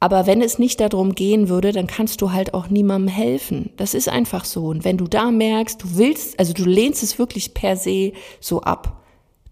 Aber 0.00 0.26
wenn 0.26 0.42
es 0.42 0.58
nicht 0.58 0.80
darum 0.80 1.14
gehen 1.14 1.48
würde, 1.48 1.70
dann 1.70 1.86
kannst 1.86 2.22
du 2.22 2.32
halt 2.32 2.54
auch 2.54 2.68
niemandem 2.68 3.06
helfen. 3.14 3.70
Das 3.76 3.94
ist 3.94 4.08
einfach 4.08 4.44
so. 4.44 4.66
Und 4.66 4.84
wenn 4.84 4.96
du 4.96 5.06
da 5.06 5.30
merkst, 5.30 5.80
du 5.80 5.96
willst, 5.96 6.40
also 6.40 6.52
du 6.54 6.64
lehnst 6.64 7.04
es 7.04 7.20
wirklich 7.20 7.54
per 7.54 7.76
se 7.76 8.12
so 8.40 8.62
ab, 8.62 9.00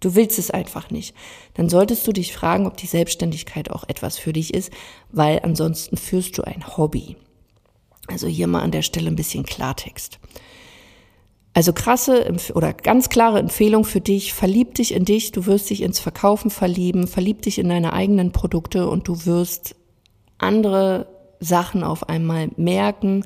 du 0.01 0.17
willst 0.17 0.41
es 0.41 0.51
einfach 0.51 0.91
nicht, 0.91 1.15
dann 1.55 1.69
solltest 1.69 2.05
du 2.05 2.13
dich 2.13 2.33
fragen, 2.33 2.67
ob 2.67 2.77
die 2.79 2.89
Selbstständigkeit 2.89 3.71
auch 3.71 3.85
etwas 3.87 4.19
für 4.19 4.33
dich 4.33 4.53
ist, 4.53 4.73
weil 5.13 5.39
ansonsten 5.45 5.97
führst 5.97 6.37
du 6.37 6.43
ein 6.43 6.77
Hobby. 6.77 7.17
Also 8.11 8.27
hier 8.27 8.47
mal 8.47 8.61
an 8.61 8.73
der 8.73 8.83
Stelle 8.83 9.09
ein 9.09 9.17
bisschen 9.17 9.45
Klartext. 9.45 10.19
Also 11.53 11.73
krasse 11.73 12.33
oder 12.55 12.73
ganz 12.73 13.09
klare 13.09 13.39
Empfehlung 13.39 13.85
für 13.85 14.01
dich, 14.01 14.33
verlieb 14.33 14.75
dich 14.75 14.95
in 14.95 15.05
dich, 15.05 15.33
du 15.33 15.47
wirst 15.47 15.71
dich 15.71 15.83
ins 15.83 15.99
Verkaufen 15.99 16.51
verlieben, 16.51 17.09
verlieb 17.09 17.43
dich 17.43 17.59
in 17.59 17.69
deine 17.69 17.93
eigenen 17.93 18.31
Produkte 18.31 18.89
und 18.89 19.09
du 19.09 19.27
wirst 19.27 19.75
andere 20.39 21.09
Sachen 21.41 21.83
auf 21.83 22.09
einmal 22.09 22.51
merken. 22.57 23.25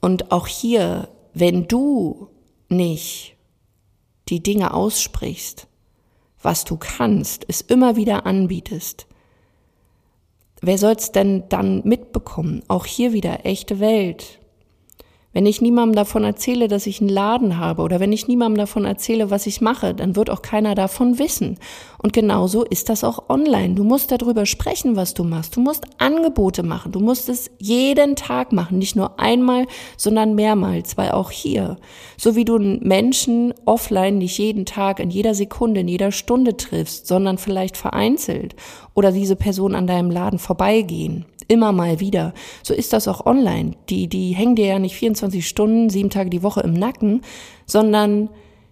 Und 0.00 0.32
auch 0.32 0.48
hier, 0.48 1.08
wenn 1.34 1.68
du 1.68 2.28
nicht 2.68 3.36
die 4.28 4.42
Dinge 4.42 4.74
aussprichst, 4.74 5.68
was 6.40 6.64
du 6.64 6.76
kannst, 6.76 7.44
es 7.48 7.60
immer 7.60 7.94
wieder 7.94 8.26
anbietest, 8.26 9.06
Wer 10.64 10.78
soll's 10.78 11.10
denn 11.10 11.42
dann 11.48 11.82
mitbekommen? 11.84 12.62
Auch 12.68 12.86
hier 12.86 13.12
wieder 13.12 13.44
echte 13.44 13.80
Welt. 13.80 14.38
Wenn 15.32 15.46
ich 15.46 15.62
niemandem 15.62 15.94
davon 15.94 16.24
erzähle, 16.24 16.68
dass 16.68 16.86
ich 16.86 17.00
einen 17.00 17.08
Laden 17.08 17.58
habe 17.58 17.82
oder 17.82 18.00
wenn 18.00 18.12
ich 18.12 18.28
niemandem 18.28 18.58
davon 18.58 18.84
erzähle, 18.84 19.30
was 19.30 19.46
ich 19.46 19.60
mache, 19.60 19.94
dann 19.94 20.14
wird 20.14 20.28
auch 20.28 20.42
keiner 20.42 20.74
davon 20.74 21.18
wissen. 21.18 21.58
Und 22.02 22.12
genauso 22.12 22.64
ist 22.64 22.88
das 22.88 23.02
auch 23.02 23.30
online. 23.30 23.74
Du 23.74 23.84
musst 23.84 24.12
darüber 24.12 24.44
sprechen, 24.44 24.96
was 24.96 25.14
du 25.14 25.24
machst. 25.24 25.56
Du 25.56 25.60
musst 25.60 25.84
Angebote 25.98 26.62
machen. 26.62 26.92
Du 26.92 27.00
musst 27.00 27.28
es 27.28 27.50
jeden 27.58 28.16
Tag 28.16 28.52
machen. 28.52 28.78
Nicht 28.78 28.96
nur 28.96 29.18
einmal, 29.18 29.66
sondern 29.96 30.34
mehrmals, 30.34 30.98
weil 30.98 31.12
auch 31.12 31.30
hier, 31.30 31.78
so 32.18 32.36
wie 32.36 32.44
du 32.44 32.58
Menschen 32.58 33.54
offline 33.64 34.18
nicht 34.18 34.36
jeden 34.38 34.66
Tag, 34.66 35.00
in 35.00 35.10
jeder 35.10 35.34
Sekunde, 35.34 35.80
in 35.80 35.88
jeder 35.88 36.12
Stunde 36.12 36.56
triffst, 36.56 37.06
sondern 37.06 37.38
vielleicht 37.38 37.76
vereinzelt 37.76 38.54
oder 38.94 39.12
diese 39.12 39.36
Person 39.36 39.74
an 39.74 39.86
deinem 39.86 40.10
Laden 40.10 40.38
vorbeigehen, 40.38 41.24
immer 41.52 41.70
mal 41.70 42.00
wieder. 42.00 42.32
So 42.62 42.72
ist 42.72 42.94
das 42.94 43.06
auch 43.08 43.26
online. 43.26 43.72
Die, 43.90 44.08
die 44.08 44.32
hängen 44.32 44.56
dir 44.56 44.66
ja 44.66 44.78
nicht 44.78 44.96
24 44.96 45.46
Stunden, 45.46 45.90
sieben 45.90 46.08
Tage 46.08 46.30
die 46.30 46.42
Woche 46.42 46.62
im 46.62 46.72
Nacken, 46.72 47.20
sondern 47.66 48.30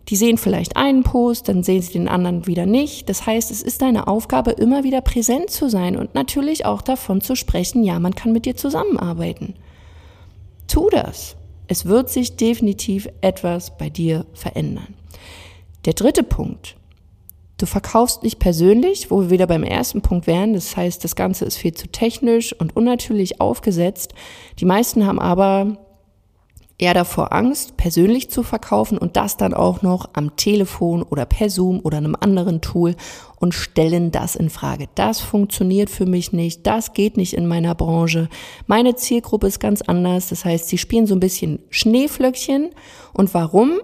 die 0.08 0.16
sehen 0.16 0.38
vielleicht 0.38 0.76
einen 0.76 1.02
Post, 1.02 1.48
dann 1.48 1.62
sehen 1.62 1.82
sie 1.82 1.92
den 1.92 2.08
anderen 2.08 2.46
wieder 2.46 2.64
nicht. 2.64 3.10
Das 3.10 3.26
heißt, 3.26 3.50
es 3.50 3.62
ist 3.62 3.82
deine 3.82 4.08
Aufgabe, 4.08 4.52
immer 4.52 4.82
wieder 4.82 5.02
präsent 5.02 5.50
zu 5.50 5.68
sein 5.68 5.96
und 5.96 6.14
natürlich 6.14 6.64
auch 6.64 6.80
davon 6.80 7.20
zu 7.20 7.36
sprechen, 7.36 7.84
ja, 7.84 8.00
man 8.00 8.14
kann 8.14 8.32
mit 8.32 8.46
dir 8.46 8.56
zusammenarbeiten. 8.56 9.54
Tu 10.66 10.88
das. 10.90 11.36
Es 11.68 11.84
wird 11.84 12.10
sich 12.10 12.36
definitiv 12.36 13.08
etwas 13.20 13.76
bei 13.76 13.90
dir 13.90 14.24
verändern. 14.32 14.94
Der 15.84 15.92
dritte 15.92 16.22
Punkt. 16.22 16.76
Du 17.60 17.66
verkaufst 17.66 18.22
nicht 18.22 18.38
persönlich, 18.38 19.10
wo 19.10 19.20
wir 19.20 19.28
wieder 19.28 19.46
beim 19.46 19.64
ersten 19.64 20.00
Punkt 20.00 20.26
wären. 20.26 20.54
Das 20.54 20.78
heißt, 20.78 21.04
das 21.04 21.14
Ganze 21.14 21.44
ist 21.44 21.58
viel 21.58 21.74
zu 21.74 21.88
technisch 21.88 22.58
und 22.58 22.74
unnatürlich 22.74 23.38
aufgesetzt. 23.38 24.14
Die 24.60 24.64
meisten 24.64 25.06
haben 25.06 25.18
aber 25.18 25.76
eher 26.78 26.94
davor 26.94 27.34
Angst, 27.34 27.76
persönlich 27.76 28.30
zu 28.30 28.42
verkaufen 28.42 28.96
und 28.96 29.18
das 29.18 29.36
dann 29.36 29.52
auch 29.52 29.82
noch 29.82 30.08
am 30.14 30.36
Telefon 30.36 31.02
oder 31.02 31.26
per 31.26 31.50
Zoom 31.50 31.80
oder 31.82 31.98
einem 31.98 32.16
anderen 32.18 32.62
Tool 32.62 32.96
und 33.38 33.52
stellen 33.52 34.10
das 34.10 34.36
in 34.36 34.48
Frage. 34.48 34.86
Das 34.94 35.20
funktioniert 35.20 35.90
für 35.90 36.06
mich 36.06 36.32
nicht. 36.32 36.66
Das 36.66 36.94
geht 36.94 37.18
nicht 37.18 37.34
in 37.34 37.46
meiner 37.46 37.74
Branche. 37.74 38.30
Meine 38.68 38.94
Zielgruppe 38.94 39.48
ist 39.48 39.60
ganz 39.60 39.82
anders. 39.82 40.30
Das 40.30 40.46
heißt, 40.46 40.66
sie 40.66 40.78
spielen 40.78 41.06
so 41.06 41.14
ein 41.14 41.20
bisschen 41.20 41.58
Schneeflöckchen. 41.68 42.70
Und 43.12 43.34
warum? 43.34 43.82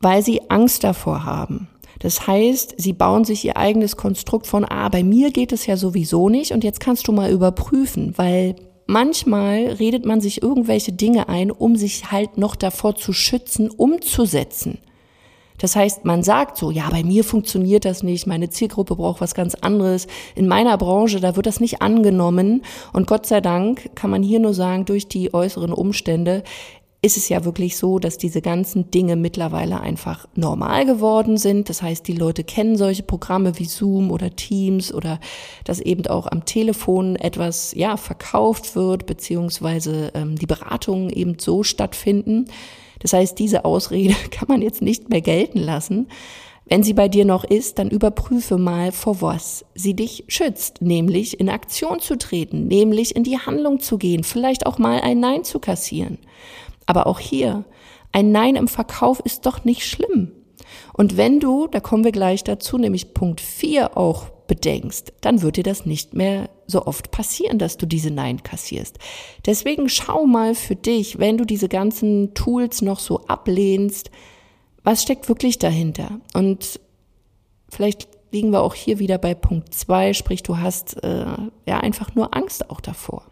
Weil 0.00 0.22
sie 0.22 0.50
Angst 0.50 0.84
davor 0.84 1.24
haben. 1.24 1.70
Das 1.98 2.26
heißt, 2.26 2.74
sie 2.78 2.92
bauen 2.92 3.24
sich 3.24 3.44
ihr 3.44 3.56
eigenes 3.56 3.96
Konstrukt 3.96 4.46
von, 4.46 4.64
ah, 4.64 4.88
bei 4.88 5.02
mir 5.02 5.30
geht 5.30 5.52
es 5.52 5.66
ja 5.66 5.76
sowieso 5.76 6.28
nicht 6.28 6.52
und 6.52 6.64
jetzt 6.64 6.80
kannst 6.80 7.08
du 7.08 7.12
mal 7.12 7.30
überprüfen, 7.30 8.14
weil 8.16 8.56
manchmal 8.86 9.66
redet 9.66 10.06
man 10.06 10.20
sich 10.20 10.42
irgendwelche 10.42 10.92
Dinge 10.92 11.28
ein, 11.28 11.50
um 11.50 11.76
sich 11.76 12.10
halt 12.10 12.38
noch 12.38 12.56
davor 12.56 12.96
zu 12.96 13.12
schützen, 13.12 13.70
umzusetzen. 13.70 14.78
Das 15.60 15.76
heißt, 15.76 16.06
man 16.06 16.22
sagt 16.22 16.56
so, 16.56 16.70
ja, 16.70 16.88
bei 16.88 17.04
mir 17.04 17.22
funktioniert 17.22 17.84
das 17.84 18.02
nicht, 18.02 18.26
meine 18.26 18.48
Zielgruppe 18.48 18.96
braucht 18.96 19.20
was 19.20 19.34
ganz 19.34 19.54
anderes. 19.54 20.06
In 20.34 20.48
meiner 20.48 20.78
Branche, 20.78 21.20
da 21.20 21.36
wird 21.36 21.44
das 21.44 21.60
nicht 21.60 21.82
angenommen. 21.82 22.62
Und 22.94 23.06
Gott 23.06 23.26
sei 23.26 23.42
Dank 23.42 23.94
kann 23.94 24.08
man 24.08 24.22
hier 24.22 24.40
nur 24.40 24.54
sagen, 24.54 24.86
durch 24.86 25.06
die 25.06 25.34
äußeren 25.34 25.72
Umstände 25.72 26.44
ist 27.02 27.16
es 27.16 27.30
ja 27.30 27.44
wirklich 27.44 27.78
so, 27.78 27.98
dass 27.98 28.18
diese 28.18 28.42
ganzen 28.42 28.90
Dinge 28.90 29.16
mittlerweile 29.16 29.80
einfach 29.80 30.28
normal 30.34 30.84
geworden 30.84 31.38
sind. 31.38 31.70
Das 31.70 31.80
heißt, 31.80 32.06
die 32.06 32.12
Leute 32.12 32.44
kennen 32.44 32.76
solche 32.76 33.02
Programme 33.02 33.58
wie 33.58 33.64
Zoom 33.64 34.10
oder 34.10 34.36
Teams 34.36 34.92
oder 34.92 35.18
dass 35.64 35.80
eben 35.80 36.06
auch 36.06 36.26
am 36.26 36.44
Telefon 36.44 37.16
etwas 37.16 37.72
ja 37.74 37.96
verkauft 37.96 38.76
wird 38.76 39.06
beziehungsweise 39.06 40.12
ähm, 40.14 40.36
die 40.36 40.46
Beratungen 40.46 41.08
eben 41.08 41.38
so 41.38 41.62
stattfinden. 41.62 42.46
Das 42.98 43.14
heißt, 43.14 43.38
diese 43.38 43.64
Ausrede 43.64 44.14
kann 44.30 44.48
man 44.48 44.60
jetzt 44.60 44.82
nicht 44.82 45.08
mehr 45.08 45.22
gelten 45.22 45.58
lassen. 45.58 46.08
Wenn 46.66 46.82
sie 46.84 46.92
bei 46.92 47.08
dir 47.08 47.24
noch 47.24 47.42
ist, 47.42 47.78
dann 47.78 47.90
überprüfe 47.90 48.58
mal, 48.58 48.92
vor 48.92 49.22
was 49.22 49.64
sie 49.74 49.94
dich 49.94 50.24
schützt, 50.28 50.82
nämlich 50.82 51.40
in 51.40 51.48
Aktion 51.48 51.98
zu 51.98 52.16
treten, 52.16 52.68
nämlich 52.68 53.16
in 53.16 53.24
die 53.24 53.38
Handlung 53.38 53.80
zu 53.80 53.98
gehen, 53.98 54.22
vielleicht 54.22 54.66
auch 54.66 54.78
mal 54.78 55.00
ein 55.00 55.18
Nein 55.18 55.42
zu 55.42 55.58
kassieren. 55.58 56.18
Aber 56.90 57.06
auch 57.06 57.20
hier, 57.20 57.64
ein 58.10 58.32
Nein 58.32 58.56
im 58.56 58.66
Verkauf 58.66 59.20
ist 59.20 59.46
doch 59.46 59.64
nicht 59.64 59.86
schlimm. 59.86 60.32
Und 60.92 61.16
wenn 61.16 61.38
du, 61.38 61.68
da 61.68 61.78
kommen 61.78 62.02
wir 62.02 62.10
gleich 62.10 62.42
dazu, 62.42 62.78
nämlich 62.78 63.14
Punkt 63.14 63.40
4 63.40 63.96
auch 63.96 64.30
bedenkst, 64.48 65.12
dann 65.20 65.40
wird 65.40 65.56
dir 65.56 65.62
das 65.62 65.86
nicht 65.86 66.14
mehr 66.14 66.50
so 66.66 66.86
oft 66.86 67.12
passieren, 67.12 67.60
dass 67.60 67.76
du 67.76 67.86
diese 67.86 68.10
Nein 68.10 68.42
kassierst. 68.42 68.98
Deswegen 69.46 69.88
schau 69.88 70.26
mal 70.26 70.56
für 70.56 70.74
dich, 70.74 71.20
wenn 71.20 71.38
du 71.38 71.44
diese 71.44 71.68
ganzen 71.68 72.34
Tools 72.34 72.82
noch 72.82 72.98
so 72.98 73.20
ablehnst, 73.28 74.10
was 74.82 75.04
steckt 75.04 75.28
wirklich 75.28 75.60
dahinter? 75.60 76.18
Und 76.34 76.80
vielleicht 77.68 78.08
liegen 78.32 78.50
wir 78.50 78.62
auch 78.62 78.74
hier 78.74 78.98
wieder 78.98 79.18
bei 79.18 79.34
Punkt 79.34 79.72
2, 79.74 80.12
sprich 80.12 80.42
du 80.42 80.58
hast 80.58 81.04
äh, 81.04 81.24
ja 81.68 81.78
einfach 81.78 82.16
nur 82.16 82.34
Angst 82.34 82.68
auch 82.68 82.80
davor. 82.80 83.22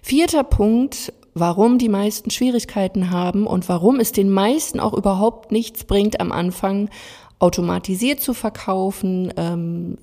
Vierter 0.00 0.42
Punkt, 0.44 1.12
warum 1.40 1.78
die 1.78 1.88
meisten 1.88 2.30
Schwierigkeiten 2.30 3.10
haben 3.10 3.46
und 3.46 3.68
warum 3.68 4.00
es 4.00 4.12
den 4.12 4.30
meisten 4.30 4.80
auch 4.80 4.94
überhaupt 4.94 5.52
nichts 5.52 5.84
bringt, 5.84 6.20
am 6.20 6.32
Anfang 6.32 6.90
automatisiert 7.38 8.20
zu 8.20 8.34
verkaufen, 8.34 9.32
ähm, 9.36 9.98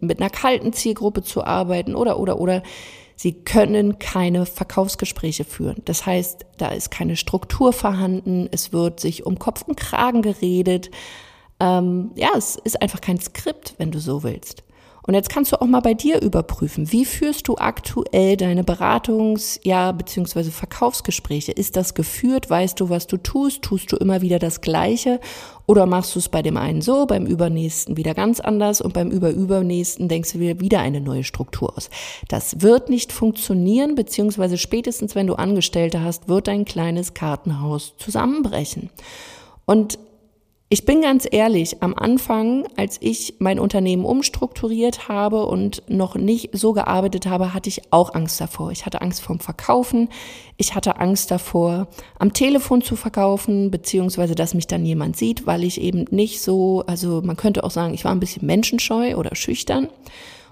mit 0.00 0.20
einer 0.20 0.30
kalten 0.30 0.72
Zielgruppe 0.72 1.22
zu 1.22 1.44
arbeiten 1.44 1.94
oder, 1.94 2.18
oder, 2.18 2.40
oder. 2.40 2.62
Sie 3.16 3.34
können 3.34 3.98
keine 3.98 4.46
Verkaufsgespräche 4.46 5.44
führen. 5.44 5.82
Das 5.84 6.06
heißt, 6.06 6.46
da 6.56 6.68
ist 6.68 6.90
keine 6.90 7.16
Struktur 7.16 7.74
vorhanden, 7.74 8.48
es 8.50 8.72
wird 8.72 8.98
sich 8.98 9.26
um 9.26 9.38
Kopf 9.38 9.62
und 9.66 9.76
Kragen 9.76 10.22
geredet. 10.22 10.90
Ähm, 11.60 12.12
ja, 12.14 12.30
es 12.34 12.56
ist 12.56 12.80
einfach 12.80 13.02
kein 13.02 13.20
Skript, 13.20 13.74
wenn 13.76 13.90
du 13.90 13.98
so 13.98 14.22
willst. 14.22 14.64
Und 15.06 15.14
jetzt 15.14 15.30
kannst 15.30 15.52
du 15.52 15.60
auch 15.60 15.66
mal 15.66 15.80
bei 15.80 15.94
dir 15.94 16.20
überprüfen, 16.20 16.92
wie 16.92 17.04
führst 17.04 17.48
du 17.48 17.56
aktuell 17.56 18.36
deine 18.36 18.62
Beratungs-, 18.62 19.58
ja, 19.62 19.92
beziehungsweise 19.92 20.50
Verkaufsgespräche? 20.50 21.52
Ist 21.52 21.76
das 21.76 21.94
geführt? 21.94 22.50
Weißt 22.50 22.78
du, 22.80 22.90
was 22.90 23.06
du 23.06 23.16
tust? 23.16 23.62
Tust 23.62 23.90
du 23.92 23.96
immer 23.96 24.20
wieder 24.20 24.38
das 24.38 24.60
Gleiche? 24.60 25.20
Oder 25.66 25.86
machst 25.86 26.14
du 26.14 26.18
es 26.18 26.28
bei 26.28 26.42
dem 26.42 26.56
einen 26.56 26.82
so, 26.82 27.06
beim 27.06 27.26
übernächsten 27.26 27.96
wieder 27.96 28.12
ganz 28.12 28.40
anders 28.40 28.80
und 28.80 28.92
beim 28.92 29.10
überübernächsten 29.10 30.08
denkst 30.08 30.32
du 30.32 30.40
wieder, 30.40 30.60
wieder 30.60 30.80
eine 30.80 31.00
neue 31.00 31.24
Struktur 31.24 31.76
aus? 31.76 31.90
Das 32.28 32.60
wird 32.60 32.90
nicht 32.90 33.12
funktionieren, 33.12 33.94
beziehungsweise 33.94 34.58
spätestens, 34.58 35.14
wenn 35.14 35.28
du 35.28 35.34
Angestellte 35.34 36.02
hast, 36.02 36.28
wird 36.28 36.48
dein 36.48 36.64
kleines 36.64 37.14
Kartenhaus 37.14 37.94
zusammenbrechen. 37.98 38.90
Und 39.64 39.98
ich 40.72 40.84
bin 40.84 41.02
ganz 41.02 41.26
ehrlich, 41.28 41.82
am 41.82 41.94
Anfang, 41.94 42.64
als 42.76 42.96
ich 43.00 43.34
mein 43.40 43.58
Unternehmen 43.58 44.04
umstrukturiert 44.04 45.08
habe 45.08 45.46
und 45.46 45.82
noch 45.88 46.14
nicht 46.14 46.50
so 46.52 46.72
gearbeitet 46.72 47.26
habe, 47.26 47.52
hatte 47.52 47.68
ich 47.68 47.92
auch 47.92 48.14
Angst 48.14 48.40
davor. 48.40 48.70
Ich 48.70 48.86
hatte 48.86 49.02
Angst 49.02 49.20
vorm 49.20 49.40
Verkaufen. 49.40 50.08
Ich 50.58 50.76
hatte 50.76 51.00
Angst 51.00 51.32
davor, 51.32 51.88
am 52.20 52.32
Telefon 52.32 52.82
zu 52.82 52.94
verkaufen, 52.94 53.72
beziehungsweise, 53.72 54.36
dass 54.36 54.54
mich 54.54 54.68
dann 54.68 54.86
jemand 54.86 55.16
sieht, 55.16 55.44
weil 55.44 55.64
ich 55.64 55.80
eben 55.80 56.04
nicht 56.12 56.40
so, 56.40 56.84
also 56.86 57.20
man 57.20 57.36
könnte 57.36 57.64
auch 57.64 57.72
sagen, 57.72 57.92
ich 57.92 58.04
war 58.04 58.12
ein 58.12 58.20
bisschen 58.20 58.46
menschenscheu 58.46 59.16
oder 59.16 59.34
schüchtern. 59.34 59.88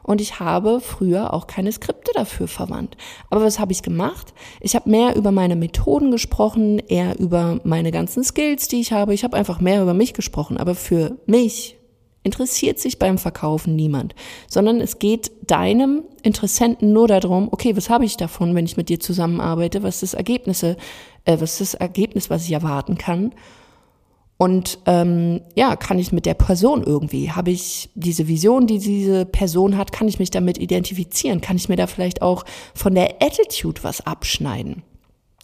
Und 0.09 0.23
ich 0.23 0.41
habe 0.41 0.81
früher 0.81 1.35
auch 1.35 1.47
keine 1.47 1.71
Skripte 1.71 2.13
dafür 2.15 2.49
verwandt. 2.49 2.97
Aber 3.29 3.45
was 3.45 3.59
habe 3.59 3.73
ich 3.73 3.83
gemacht? 3.83 4.33
Ich 4.63 4.75
habe 4.75 4.89
mehr 4.89 5.15
über 5.17 5.33
meine 5.33 5.55
Methoden 5.55 6.11
gesprochen, 6.11 6.79
eher 6.79 7.21
über 7.21 7.61
meine 7.63 7.93
ganzen 7.93 8.25
Skills, 8.25 8.69
die 8.69 8.81
ich 8.81 8.93
habe. 8.93 9.13
Ich 9.13 9.23
habe 9.23 9.37
einfach 9.37 9.61
mehr 9.61 9.83
über 9.83 9.93
mich 9.93 10.15
gesprochen. 10.15 10.57
Aber 10.57 10.75
für 10.75 11.19
mich 11.27 11.77
interessiert 12.23 12.79
sich 12.79 12.99
beim 12.99 13.19
Verkaufen 13.19 13.77
niemand, 13.77 14.15
sondern 14.49 14.81
es 14.81 14.99
geht 14.99 15.31
deinem 15.47 16.05
Interessenten 16.23 16.95
nur 16.95 17.07
darum, 17.07 17.49
okay, 17.51 17.77
was 17.77 17.91
habe 17.91 18.07
ich 18.07 18.17
davon, 18.17 18.55
wenn 18.55 18.65
ich 18.65 18.79
mit 18.79 18.89
dir 18.89 19.01
zusammenarbeite? 19.01 19.83
Was 19.83 19.97
ist 19.97 20.15
das 20.15 20.15
Ergebnisse, 20.15 20.79
äh, 21.27 21.39
was 21.39 21.61
ist 21.61 21.75
das 21.75 21.81
Ergebnis, 21.83 22.31
was 22.31 22.47
ich 22.47 22.53
erwarten 22.53 22.97
kann? 22.97 23.35
Und 24.39 24.79
ähm, 24.87 25.41
ja, 25.57 25.75
kann 25.75 25.99
ich 25.99 26.13
mit 26.13 26.25
der 26.25 26.35
Person 26.35 26.85
irgendwie, 26.85 27.33
habe 27.33 27.51
ich 27.51 27.91
diese 27.97 28.29
Vision, 28.29 28.69
die 28.69 28.79
diese 28.79 29.27
Person 29.27 29.77
hat, 29.77 29.91
kann 29.91 30.07
ich 30.07 30.21
mich 30.21 30.31
damit 30.31 30.59
identifizieren? 30.59 31.41
Kann 31.41 31.57
ich 31.57 31.69
mir 31.69 31.75
da 31.75 31.89
vielleicht 31.89 32.23
auch 32.23 32.45
von 32.73 32.95
der 32.95 33.21
Attitude 33.21 33.83
was 33.83 34.01
abschneiden? 34.07 34.85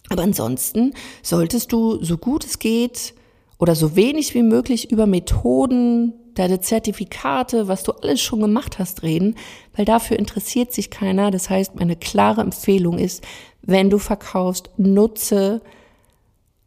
Aber 0.09 0.23
ansonsten 0.23 0.93
solltest 1.21 1.73
du 1.73 2.01
so 2.01 2.17
gut 2.17 2.45
es 2.45 2.57
geht 2.57 3.13
oder 3.57 3.75
so 3.75 3.97
wenig 3.97 4.33
wie 4.33 4.43
möglich 4.43 4.91
über 4.91 5.07
Methoden, 5.07 6.13
deine 6.35 6.61
Zertifikate, 6.61 7.67
was 7.67 7.83
du 7.83 7.91
alles 7.91 8.21
schon 8.21 8.39
gemacht 8.39 8.79
hast, 8.79 9.03
reden, 9.03 9.35
weil 9.75 9.83
dafür 9.83 10.17
interessiert 10.17 10.71
sich 10.71 10.89
keiner. 10.89 11.31
Das 11.31 11.49
heißt, 11.49 11.75
meine 11.75 11.97
klare 11.97 12.41
Empfehlung 12.41 12.97
ist, 12.97 13.23
wenn 13.61 13.89
du 13.89 13.97
verkaufst, 13.97 14.69
nutze 14.77 15.61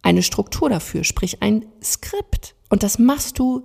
eine 0.08 0.22
Struktur 0.22 0.70
dafür, 0.70 1.04
sprich 1.04 1.42
ein 1.42 1.66
Skript. 1.82 2.54
Und 2.70 2.82
das 2.82 2.98
machst 2.98 3.38
du 3.38 3.62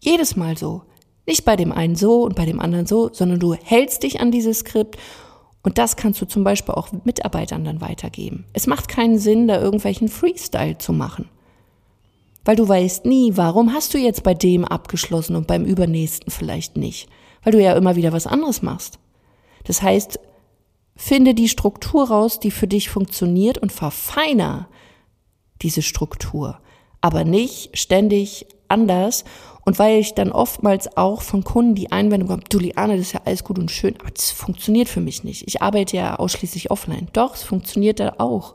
jedes 0.00 0.34
Mal 0.34 0.58
so. 0.58 0.82
Nicht 1.24 1.44
bei 1.44 1.54
dem 1.54 1.70
einen 1.70 1.94
so 1.94 2.24
und 2.24 2.34
bei 2.34 2.46
dem 2.46 2.58
anderen 2.58 2.86
so, 2.86 3.10
sondern 3.12 3.38
du 3.38 3.54
hältst 3.54 4.02
dich 4.02 4.20
an 4.20 4.32
dieses 4.32 4.60
Skript 4.60 4.98
Und 5.62 5.78
das 5.78 5.94
kannst 5.94 6.20
du 6.20 6.26
zum 6.26 6.42
Beispiel 6.42 6.74
auch 6.74 6.88
Mitarbeitern 7.04 7.64
dann 7.64 7.80
weitergeben. 7.80 8.44
Es 8.54 8.66
macht 8.66 8.88
keinen 8.88 9.20
Sinn, 9.20 9.46
da 9.46 9.60
irgendwelchen 9.60 10.08
Freestyle 10.08 10.78
zu 10.78 10.92
machen. 10.92 11.28
Weil 12.44 12.56
du 12.56 12.66
weißt 12.66 13.04
nie, 13.04 13.36
warum 13.36 13.72
hast 13.72 13.94
du 13.94 13.98
jetzt 13.98 14.24
bei 14.24 14.34
dem 14.34 14.64
abgeschlossen 14.64 15.36
und 15.36 15.46
beim 15.46 15.64
übernächsten 15.64 16.32
vielleicht 16.32 16.76
nicht. 16.76 17.08
Weil 17.44 17.52
du 17.52 17.62
ja 17.62 17.74
immer 17.74 17.94
wieder 17.94 18.12
was 18.12 18.26
anderes 18.26 18.62
machst. 18.62 18.98
Das 19.62 19.82
heißt, 19.82 20.18
finde 20.96 21.34
die 21.34 21.48
Struktur 21.48 22.08
raus, 22.08 22.40
die 22.40 22.50
für 22.50 22.66
dich 22.66 22.88
funktioniert 22.88 23.58
und 23.58 23.70
verfeiner 23.70 24.68
diese 25.62 25.82
Struktur. 25.82 26.60
Aber 27.00 27.24
nicht 27.24 27.76
ständig 27.78 28.46
anders 28.68 29.24
und 29.68 29.78
weil 29.78 29.98
ich 29.98 30.14
dann 30.14 30.32
oftmals 30.32 30.96
auch 30.96 31.20
von 31.20 31.44
Kunden 31.44 31.74
die 31.74 31.92
Einwendung 31.92 32.30
habe, 32.30 32.42
du 32.48 32.58
Liane, 32.58 32.96
das 32.96 33.08
ist 33.08 33.12
ja 33.12 33.20
alles 33.26 33.44
gut 33.44 33.58
und 33.58 33.70
schön, 33.70 33.96
aber 34.00 34.10
das 34.10 34.30
funktioniert 34.30 34.88
für 34.88 35.00
mich 35.00 35.24
nicht. 35.24 35.46
Ich 35.46 35.60
arbeite 35.60 35.96
ja 35.96 36.16
ausschließlich 36.16 36.70
offline. 36.70 37.08
Doch, 37.12 37.34
es 37.34 37.42
funktioniert 37.42 38.00
da 38.00 38.14
auch. 38.16 38.54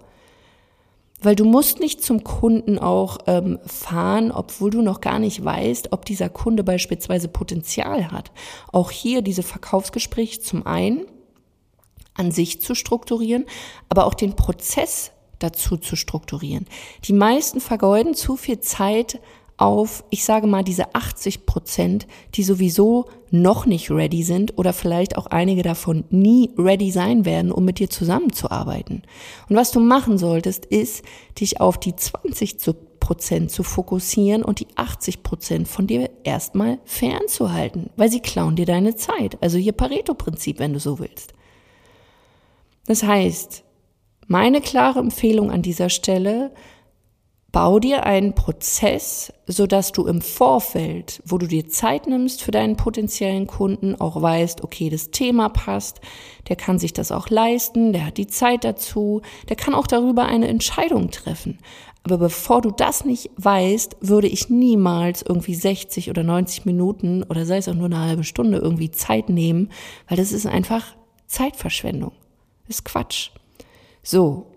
Weil 1.21 1.35
du 1.35 1.45
musst 1.45 1.79
nicht 1.79 2.03
zum 2.03 2.23
Kunden 2.23 2.79
auch 2.79 3.19
ähm, 3.27 3.59
fahren, 3.65 4.31
obwohl 4.31 4.71
du 4.71 4.81
noch 4.81 4.99
gar 4.99 5.19
nicht 5.19 5.45
weißt, 5.45 5.93
ob 5.93 6.03
dieser 6.03 6.29
Kunde 6.29 6.63
beispielsweise 6.65 7.29
Potenzial 7.29 8.11
hat. 8.11 8.31
Auch 8.71 8.91
hier 8.91 9.21
diese 9.21 9.43
Verkaufsgespräche 9.43 10.41
zum 10.41 10.65
einen 10.65 11.05
an 12.15 12.31
sich 12.31 12.59
zu 12.59 12.75
strukturieren, 12.75 13.45
aber 13.87 14.05
auch 14.05 14.15
den 14.15 14.35
Prozess 14.35 15.12
dazu 15.43 15.77
zu 15.77 15.95
strukturieren. 15.95 16.65
Die 17.05 17.13
meisten 17.13 17.59
vergeuden 17.59 18.13
zu 18.13 18.35
viel 18.35 18.59
Zeit 18.59 19.19
auf, 19.57 20.03
ich 20.09 20.25
sage 20.25 20.47
mal, 20.47 20.63
diese 20.63 20.95
80 20.95 21.45
Prozent, 21.45 22.07
die 22.35 22.43
sowieso 22.43 23.05
noch 23.29 23.65
nicht 23.65 23.91
ready 23.91 24.23
sind 24.23 24.57
oder 24.57 24.73
vielleicht 24.73 25.17
auch 25.17 25.27
einige 25.27 25.63
davon 25.63 26.03
nie 26.09 26.49
ready 26.57 26.91
sein 26.91 27.25
werden, 27.25 27.51
um 27.51 27.63
mit 27.63 27.79
dir 27.79 27.89
zusammenzuarbeiten. 27.89 29.03
Und 29.49 29.55
was 29.55 29.71
du 29.71 29.79
machen 29.79 30.17
solltest, 30.17 30.65
ist, 30.65 31.03
dich 31.39 31.61
auf 31.61 31.79
die 31.79 31.95
20 31.95 32.57
Prozent 32.99 33.51
zu 33.51 33.63
fokussieren 33.63 34.43
und 34.43 34.59
die 34.59 34.67
80 34.75 35.23
Prozent 35.23 35.67
von 35.67 35.87
dir 35.87 36.09
erstmal 36.23 36.79
fernzuhalten, 36.85 37.89
weil 37.95 38.09
sie 38.09 38.21
klauen 38.21 38.55
dir 38.55 38.65
deine 38.65 38.95
Zeit. 38.95 39.37
Also 39.41 39.57
hier 39.57 39.73
Pareto-Prinzip, 39.73 40.59
wenn 40.59 40.73
du 40.73 40.79
so 40.79 40.99
willst. 40.99 41.33
Das 42.85 43.03
heißt, 43.03 43.63
meine 44.27 44.61
klare 44.61 44.99
Empfehlung 44.99 45.51
an 45.51 45.61
dieser 45.61 45.89
Stelle, 45.89 46.51
Bau 47.53 47.77
dir 47.77 48.03
einen 48.07 48.33
Prozess, 48.33 49.31
so 49.45 49.67
dass 49.67 49.91
du 49.91 50.07
im 50.07 50.21
Vorfeld, 50.21 51.21
wo 51.23 51.37
du 51.37 51.45
dir 51.45 51.67
Zeit 51.67 52.07
nimmst 52.07 52.41
für 52.41 52.49
deinen 52.49 52.77
potenziellen 52.77 53.45
Kunden, 53.45 53.93
auch 54.01 54.19
weißt, 54.19 54.63
okay, 54.63 54.89
das 54.89 55.11
Thema 55.11 55.49
passt, 55.49 56.01
der 56.49 56.55
kann 56.55 56.79
sich 56.79 56.93
das 56.93 57.11
auch 57.11 57.29
leisten, 57.29 57.93
der 57.93 58.07
hat 58.07 58.17
die 58.17 58.25
Zeit 58.25 58.63
dazu, 58.63 59.21
der 59.49 59.55
kann 59.55 59.75
auch 59.75 59.85
darüber 59.85 60.25
eine 60.25 60.47
Entscheidung 60.47 61.11
treffen. 61.11 61.59
Aber 62.01 62.17
bevor 62.17 62.61
du 62.61 62.71
das 62.71 63.05
nicht 63.05 63.29
weißt, 63.37 63.97
würde 64.01 64.27
ich 64.27 64.49
niemals 64.49 65.21
irgendwie 65.21 65.53
60 65.53 66.09
oder 66.09 66.23
90 66.23 66.65
Minuten 66.65 67.21
oder 67.21 67.45
sei 67.45 67.57
es 67.57 67.69
auch 67.69 67.75
nur 67.75 67.85
eine 67.85 67.99
halbe 67.99 68.23
Stunde 68.23 68.57
irgendwie 68.57 68.89
Zeit 68.89 69.29
nehmen, 69.29 69.69
weil 70.07 70.17
das 70.17 70.31
ist 70.31 70.47
einfach 70.47 70.95
Zeitverschwendung. 71.27 72.13
Das 72.65 72.77
ist 72.77 72.85
Quatsch. 72.85 73.29
So. 74.03 74.47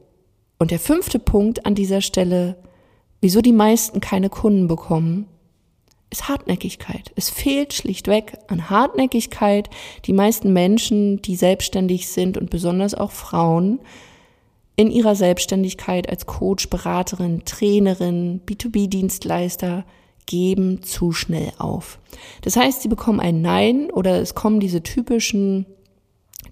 Und 0.59 0.71
der 0.71 0.79
fünfte 0.79 1.19
Punkt 1.19 1.65
an 1.65 1.75
dieser 1.75 2.01
Stelle, 2.01 2.57
wieso 3.21 3.41
die 3.41 3.53
meisten 3.53 4.01
keine 4.01 4.29
Kunden 4.29 4.69
bekommen, 4.69 5.29
ist 6.11 6.29
Hartnäckigkeit. 6.29 7.13
Es 7.17 7.31
fehlt 7.31 7.75
schlichtweg 7.75 8.39
an 8.49 8.71
Hartnäckigkeit. 8.71 9.69
Die 10.05 10.13
meisten 10.13 10.53
Menschen, 10.53 11.21
die 11.23 11.37
selbstständig 11.37 12.09
sind 12.09 12.37
und 12.37 12.51
besonders 12.51 12.95
auch 12.95 13.11
Frauen, 13.11 13.81
in 14.77 14.91
ihrer 14.91 15.15
Selbstständigkeit 15.15 16.09
als 16.09 16.27
Coach, 16.27 16.69
Beraterin, 16.69 17.45
Trainerin, 17.45 18.43
B2B-Dienstleister 18.47 19.85
geben 20.27 20.83
zu 20.83 21.13
schnell 21.13 21.53
auf. 21.59 21.99
Das 22.43 22.57
heißt, 22.57 22.83
sie 22.83 22.89
bekommen 22.89 23.21
ein 23.21 23.41
Nein 23.41 23.91
oder 23.91 24.21
es 24.21 24.35
kommen 24.35 24.61
diese 24.61 24.83
typischen 24.83 25.67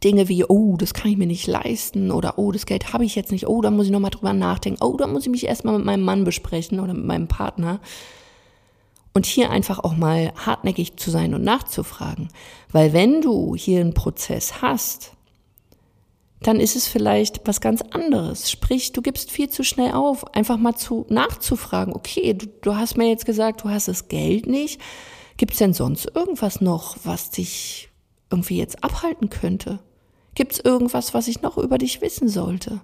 Dinge 0.03 0.29
wie, 0.29 0.45
oh, 0.45 0.77
das 0.77 0.95
kann 0.95 1.11
ich 1.11 1.17
mir 1.17 1.27
nicht 1.27 1.47
leisten 1.47 2.11
oder 2.11 2.39
oh, 2.39 2.53
das 2.53 2.67
Geld 2.67 2.93
habe 2.93 3.05
ich 3.05 3.15
jetzt 3.15 3.33
nicht, 3.33 3.47
oh, 3.47 3.61
da 3.61 3.71
muss 3.71 3.87
ich 3.87 3.93
nochmal 3.93 4.11
drüber 4.11 4.33
nachdenken, 4.33 4.83
oh, 4.83 4.97
da 4.97 5.07
muss 5.07 5.25
ich 5.25 5.31
mich 5.31 5.47
erstmal 5.47 5.77
mit 5.77 5.87
meinem 5.87 6.05
Mann 6.05 6.25
besprechen 6.25 6.81
oder 6.81 6.95
mit 6.95 7.05
meinem 7.05 7.29
Partner. 7.29 7.81
Und 9.13 9.27
hier 9.27 9.51
einfach 9.51 9.79
auch 9.79 9.97
mal 9.97 10.33
hartnäckig 10.35 10.97
zu 10.97 11.11
sein 11.11 11.35
und 11.35 11.45
nachzufragen. 11.45 12.31
Weil 12.73 12.93
wenn 12.93 13.21
du 13.21 13.55
hier 13.55 13.81
einen 13.81 13.95
Prozess 13.95 14.61
hast, 14.61 15.13
dann 16.47 16.61
ist 16.61 16.77
es 16.77 16.87
vielleicht 16.87 17.47
was 17.47 17.61
ganz 17.61 17.81
anderes. 17.81 18.51
Sprich, 18.51 18.93
du 18.93 19.03
gibst 19.03 19.31
viel 19.31 19.49
zu 19.49 19.63
schnell 19.63 19.93
auf, 19.93 20.35
einfach 20.35 20.59
mal 20.59 20.75
zu 20.75 21.07
nachzufragen, 21.09 21.95
okay, 21.95 22.35
du, 22.35 22.47
du 22.61 22.77
hast 22.77 22.97
mir 22.97 23.09
jetzt 23.09 23.25
gesagt, 23.25 23.65
du 23.65 23.71
hast 23.71 23.89
das 23.89 24.09
Geld 24.09 24.47
nicht. 24.47 24.81
Gibt 25.37 25.53
es 25.53 25.59
denn 25.59 25.75
sonst 25.75 26.11
irgendwas 26.15 26.61
noch, 26.61 26.97
was 27.05 27.31
dich 27.31 27.89
irgendwie 28.35 28.59
jetzt 28.59 28.83
abhalten 28.83 29.31
könnte? 29.31 29.79
Gibt 30.35 30.53
es 30.53 30.61
irgendwas, 30.61 31.15
was 31.15 31.29
ich 31.29 31.43
noch 31.43 31.57
über 31.57 31.79
dich 31.79 32.01
wissen 32.01 32.29
sollte? 32.29 32.81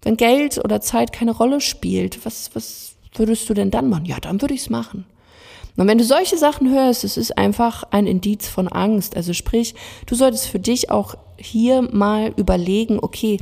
Wenn 0.00 0.16
Geld 0.16 0.58
oder 0.64 0.80
Zeit 0.80 1.12
keine 1.12 1.32
Rolle 1.32 1.60
spielt, 1.60 2.24
was, 2.24 2.50
was 2.54 2.96
würdest 3.14 3.48
du 3.48 3.54
denn 3.54 3.70
dann 3.70 3.90
machen? 3.90 4.06
Ja, 4.06 4.18
dann 4.18 4.40
würde 4.40 4.54
ich 4.54 4.62
es 4.62 4.70
machen. 4.70 5.04
Und 5.76 5.86
wenn 5.86 5.98
du 5.98 6.04
solche 6.04 6.36
Sachen 6.36 6.70
hörst, 6.70 7.04
es 7.04 7.16
ist 7.16 7.36
einfach 7.38 7.84
ein 7.90 8.06
Indiz 8.06 8.48
von 8.48 8.68
Angst. 8.68 9.16
Also 9.16 9.32
sprich, 9.32 9.74
du 10.06 10.14
solltest 10.14 10.46
für 10.46 10.58
dich 10.58 10.90
auch 10.90 11.14
hier 11.36 11.82
mal 11.82 12.32
überlegen, 12.36 12.98
okay, 13.00 13.38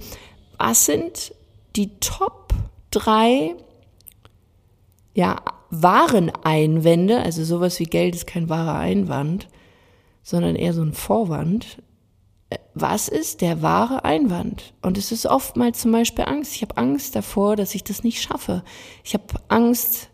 was 0.58 0.86
sind 0.86 1.32
die 1.76 1.98
Top 2.00 2.52
drei, 2.90 3.54
ja, 5.14 5.36
wahren 5.70 6.30
Einwände, 6.42 7.20
also 7.20 7.44
sowas 7.44 7.78
wie 7.78 7.84
Geld 7.84 8.14
ist 8.14 8.26
kein 8.26 8.48
wahrer 8.48 8.78
Einwand, 8.78 9.48
sondern 10.22 10.56
eher 10.56 10.72
so 10.72 10.82
ein 10.82 10.92
Vorwand, 10.92 11.78
was 12.74 13.08
ist 13.08 13.40
der 13.40 13.62
wahre 13.62 14.04
Einwand? 14.04 14.74
Und 14.82 14.98
es 14.98 15.12
ist 15.12 15.26
oftmals 15.26 15.80
zum 15.80 15.92
Beispiel 15.92 16.24
Angst. 16.24 16.54
Ich 16.56 16.62
habe 16.62 16.76
Angst 16.76 17.14
davor, 17.14 17.56
dass 17.56 17.74
ich 17.74 17.84
das 17.84 18.02
nicht 18.02 18.22
schaffe. 18.22 18.64
Ich 19.04 19.14
habe 19.14 19.24
Angst, 19.48 20.10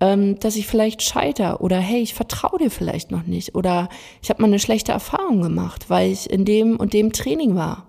ähm, 0.00 0.38
dass 0.38 0.56
ich 0.56 0.66
vielleicht 0.66 1.02
scheiter 1.02 1.60
oder 1.60 1.78
hey, 1.78 2.00
ich 2.00 2.14
vertraue 2.14 2.58
dir 2.58 2.70
vielleicht 2.70 3.10
noch 3.10 3.24
nicht 3.24 3.54
oder 3.54 3.88
ich 4.22 4.30
habe 4.30 4.42
mal 4.42 4.48
eine 4.48 4.58
schlechte 4.58 4.92
Erfahrung 4.92 5.42
gemacht, 5.42 5.90
weil 5.90 6.10
ich 6.10 6.30
in 6.30 6.44
dem 6.44 6.76
und 6.76 6.92
dem 6.92 7.12
Training 7.12 7.54
war. 7.54 7.86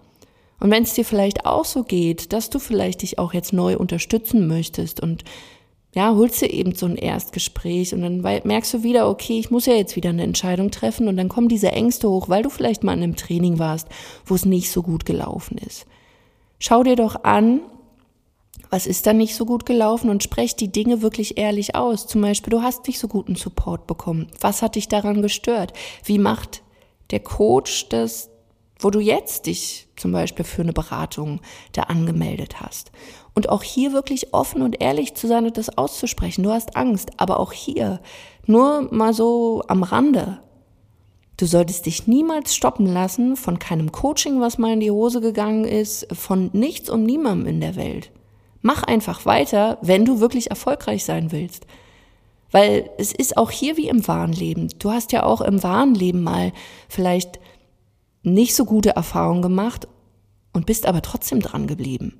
Und 0.59 0.71
wenn 0.71 0.83
es 0.83 0.93
dir 0.93 1.05
vielleicht 1.05 1.45
auch 1.45 1.65
so 1.65 1.83
geht, 1.83 2.33
dass 2.33 2.49
du 2.49 2.59
vielleicht 2.59 3.01
dich 3.01 3.17
auch 3.17 3.33
jetzt 3.33 3.53
neu 3.53 3.77
unterstützen 3.77 4.47
möchtest 4.47 5.01
und 5.01 5.23
ja, 5.95 6.13
holst 6.13 6.41
du 6.41 6.45
eben 6.45 6.75
so 6.75 6.85
ein 6.85 6.97
Erstgespräch 6.97 7.93
und 7.93 8.01
dann 8.01 8.21
merkst 8.21 8.73
du 8.73 8.83
wieder, 8.83 9.09
okay, 9.09 9.39
ich 9.39 9.49
muss 9.49 9.65
ja 9.65 9.73
jetzt 9.73 9.95
wieder 9.95 10.09
eine 10.09 10.23
Entscheidung 10.23 10.69
treffen 10.69 11.07
und 11.07 11.17
dann 11.17 11.29
kommen 11.29 11.49
diese 11.49 11.71
Ängste 11.71 12.09
hoch, 12.09 12.29
weil 12.29 12.43
du 12.43 12.49
vielleicht 12.49 12.83
mal 12.83 12.93
in 12.93 13.03
einem 13.03 13.15
Training 13.15 13.57
warst, 13.57 13.87
wo 14.25 14.35
es 14.35 14.45
nicht 14.45 14.69
so 14.71 14.83
gut 14.83 15.05
gelaufen 15.05 15.57
ist. 15.57 15.87
Schau 16.59 16.83
dir 16.83 16.95
doch 16.95 17.23
an, 17.23 17.61
was 18.69 18.85
ist 18.85 19.07
da 19.07 19.13
nicht 19.13 19.35
so 19.35 19.45
gut 19.45 19.65
gelaufen 19.65 20.11
und 20.11 20.21
sprech 20.21 20.55
die 20.55 20.71
Dinge 20.71 21.01
wirklich 21.01 21.37
ehrlich 21.37 21.75
aus. 21.75 22.05
Zum 22.05 22.21
Beispiel, 22.21 22.51
du 22.51 22.61
hast 22.61 22.85
nicht 22.85 22.99
so 22.99 23.07
guten 23.07 23.35
Support 23.35 23.87
bekommen. 23.87 24.27
Was 24.39 24.61
hat 24.61 24.75
dich 24.75 24.87
daran 24.87 25.23
gestört? 25.23 25.73
Wie 26.03 26.19
macht 26.19 26.61
der 27.09 27.19
Coach 27.19 27.89
das, 27.89 28.29
wo 28.77 28.91
du 28.91 28.99
jetzt 28.99 29.47
dich 29.47 29.87
zum 29.95 30.11
Beispiel 30.11 30.45
für 30.45 30.61
eine 30.61 30.73
Beratung 30.73 31.41
da 31.71 31.83
angemeldet 31.83 32.61
hast? 32.61 32.91
Und 33.39 33.47
auch 33.47 33.63
hier 33.63 33.93
wirklich 33.93 34.33
offen 34.33 34.61
und 34.61 34.81
ehrlich 34.81 35.15
zu 35.15 35.25
sein 35.25 35.45
und 35.45 35.57
das 35.57 35.77
auszusprechen. 35.77 36.43
Du 36.43 36.51
hast 36.51 36.75
Angst, 36.75 37.11
aber 37.15 37.39
auch 37.39 37.53
hier 37.53 38.01
nur 38.45 38.93
mal 38.93 39.13
so 39.13 39.63
am 39.69 39.83
Rande. 39.83 40.41
Du 41.37 41.45
solltest 41.45 41.85
dich 41.85 42.05
niemals 42.05 42.53
stoppen 42.53 42.85
lassen 42.85 43.37
von 43.37 43.57
keinem 43.57 43.93
Coaching, 43.93 44.41
was 44.41 44.57
mal 44.57 44.73
in 44.73 44.81
die 44.81 44.91
Hose 44.91 45.21
gegangen 45.21 45.63
ist, 45.63 46.05
von 46.11 46.49
nichts 46.51 46.89
und 46.89 47.05
niemandem 47.05 47.47
in 47.47 47.61
der 47.61 47.77
Welt. 47.77 48.11
Mach 48.61 48.83
einfach 48.83 49.25
weiter, 49.25 49.77
wenn 49.81 50.03
du 50.03 50.19
wirklich 50.19 50.49
erfolgreich 50.49 51.05
sein 51.05 51.31
willst. 51.31 51.65
Weil 52.51 52.89
es 52.97 53.13
ist 53.13 53.37
auch 53.37 53.51
hier 53.51 53.77
wie 53.77 53.87
im 53.87 54.05
wahren 54.05 54.33
Leben. 54.33 54.67
Du 54.79 54.91
hast 54.91 55.13
ja 55.13 55.23
auch 55.23 55.39
im 55.39 55.63
wahren 55.63 55.95
Leben 55.95 56.23
mal 56.23 56.51
vielleicht 56.89 57.39
nicht 58.21 58.53
so 58.53 58.65
gute 58.65 58.89
Erfahrungen 58.97 59.41
gemacht 59.41 59.87
und 60.51 60.65
bist 60.65 60.85
aber 60.85 61.01
trotzdem 61.01 61.39
dran 61.39 61.67
geblieben. 61.67 62.17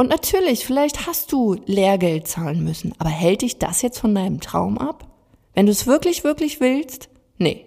Und 0.00 0.08
natürlich, 0.08 0.64
vielleicht 0.64 1.08
hast 1.08 1.32
du 1.32 1.56
Lehrgeld 1.66 2.28
zahlen 2.28 2.62
müssen, 2.62 2.94
aber 2.98 3.10
hält 3.10 3.42
dich 3.42 3.58
das 3.58 3.82
jetzt 3.82 3.98
von 3.98 4.14
deinem 4.14 4.40
Traum 4.40 4.78
ab? 4.78 5.08
Wenn 5.54 5.66
du 5.66 5.72
es 5.72 5.88
wirklich, 5.88 6.22
wirklich 6.22 6.60
willst? 6.60 7.08
Nee. 7.36 7.66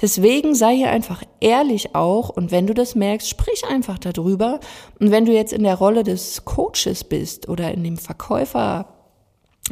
Deswegen 0.00 0.54
sei 0.54 0.76
hier 0.76 0.90
einfach 0.90 1.24
ehrlich 1.40 1.96
auch 1.96 2.28
und 2.28 2.52
wenn 2.52 2.68
du 2.68 2.74
das 2.74 2.94
merkst, 2.94 3.28
sprich 3.28 3.64
einfach 3.68 3.98
darüber. 3.98 4.60
Und 5.00 5.10
wenn 5.10 5.24
du 5.24 5.32
jetzt 5.32 5.52
in 5.52 5.64
der 5.64 5.74
Rolle 5.74 6.04
des 6.04 6.44
Coaches 6.44 7.02
bist 7.02 7.48
oder 7.48 7.72
in 7.72 7.82
dem 7.82 7.96
Verkäufer 7.96 8.94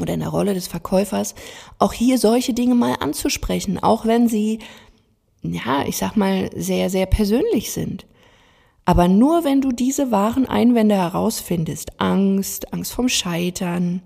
oder 0.01 0.15
in 0.15 0.21
der 0.21 0.31
Rolle 0.31 0.55
des 0.55 0.67
Verkäufers, 0.67 1.37
auch 1.79 1.93
hier 1.93 2.19
solche 2.19 2.53
Dinge 2.53 2.75
mal 2.75 2.97
anzusprechen, 2.99 3.81
auch 3.81 4.05
wenn 4.07 4.29
sie, 4.29 4.59
ja, 5.43 5.85
ich 5.87 5.99
sag 5.99 6.17
mal, 6.17 6.51
sehr, 6.57 6.91
sehr 6.91 7.07
persönlich 7.07 7.71
sind. 7.71 8.07
Aber 8.87 9.09
nur 9.09 9.43
wenn 9.45 9.61
du 9.61 9.73
diese 9.73 10.13
wahren 10.13 10.47
Einwände 10.47 10.95
herausfindest, 10.95 12.01
Angst, 12.01 12.73
Angst 12.73 12.93
vom 12.93 13.09
Scheitern, 13.09 14.01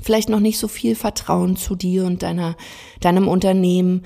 vielleicht 0.00 0.28
noch 0.28 0.38
nicht 0.38 0.58
so 0.58 0.68
viel 0.68 0.94
Vertrauen 0.94 1.56
zu 1.56 1.74
dir 1.74 2.06
und 2.06 2.22
deiner, 2.22 2.56
deinem 3.00 3.26
Unternehmen, 3.26 4.04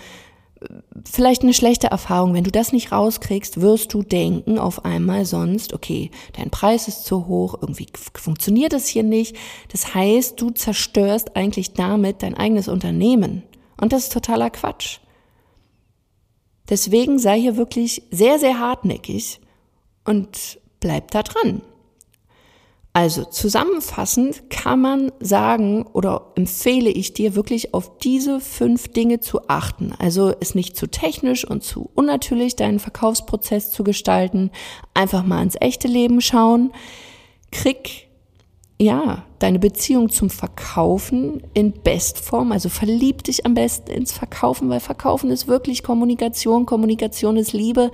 vielleicht 1.05 1.43
eine 1.43 1.53
schlechte 1.53 1.89
Erfahrung. 1.89 2.33
Wenn 2.33 2.45
du 2.45 2.51
das 2.51 2.73
nicht 2.73 2.93
rauskriegst, 2.93 3.61
wirst 3.61 3.93
du 3.93 4.03
denken 4.03 4.59
auf 4.59 4.87
einmal 4.87 5.27
sonst, 5.27 5.75
okay, 5.75 6.11
dein 6.33 6.49
Preis 6.49 6.89
ist 6.89 7.05
zu 7.05 7.27
hoch, 7.27 7.59
irgendwie 7.61 7.87
funktioniert 8.15 8.73
das 8.73 8.89
hier 8.89 9.03
nicht. 9.03 9.37
Das 9.71 9.95
heißt, 9.95 10.41
du 10.41 10.49
zerstörst 10.49 11.37
eigentlich 11.37 11.75
damit 11.75 12.23
dein 12.23 12.35
eigenes 12.35 12.69
Unternehmen. 12.69 13.43
Und 13.79 13.93
das 13.93 14.05
ist 14.05 14.15
totaler 14.15 14.49
Quatsch. 14.49 15.01
Deswegen 16.71 17.19
sei 17.19 17.39
hier 17.39 17.59
wirklich 17.59 18.05
sehr, 18.11 18.39
sehr 18.39 18.59
hartnäckig 18.59 19.41
und 20.05 20.59
bleib 20.81 21.11
da 21.11 21.23
dran. 21.23 21.63
Also 22.97 23.25
zusammenfassend 23.25 24.51
kann 24.51 24.81
man 24.81 25.11
sagen 25.19 25.85
oder 25.85 26.31
empfehle 26.37 26.91
ich 26.91 27.13
dir 27.13 27.35
wirklich 27.35 27.75
auf 27.75 27.99
diese 27.99 28.39
fünf 28.39 28.87
Dinge 28.87 29.19
zu 29.19 29.49
achten. 29.49 29.93
Also 29.99 30.33
es 30.39 30.55
nicht 30.55 30.77
zu 30.77 30.87
technisch 30.87 31.45
und 31.45 31.65
zu 31.65 31.91
unnatürlich 31.95 32.55
deinen 32.55 32.79
Verkaufsprozess 32.79 33.73
zu 33.73 33.83
gestalten. 33.83 34.53
Einfach 34.95 35.25
mal 35.25 35.43
ins 35.43 35.57
echte 35.61 35.89
Leben 35.89 36.21
schauen. 36.21 36.71
Krieg 37.51 38.07
ja, 38.81 39.25
deine 39.39 39.59
Beziehung 39.59 40.09
zum 40.11 40.31
Verkaufen 40.31 41.43
in 41.55 41.73
Bestform, 41.73 42.53
also 42.53 42.69
verlieb 42.69 43.23
dich 43.23 43.47
am 43.47 43.55
besten 43.55 43.91
ins 43.91 44.13
Verkaufen, 44.13 44.69
weil 44.69 44.81
Verkaufen 44.81 45.31
ist 45.31 45.47
wirklich 45.47 45.83
Kommunikation, 45.83 46.67
Kommunikation 46.67 47.37
ist 47.37 47.53
Liebe. 47.53 47.91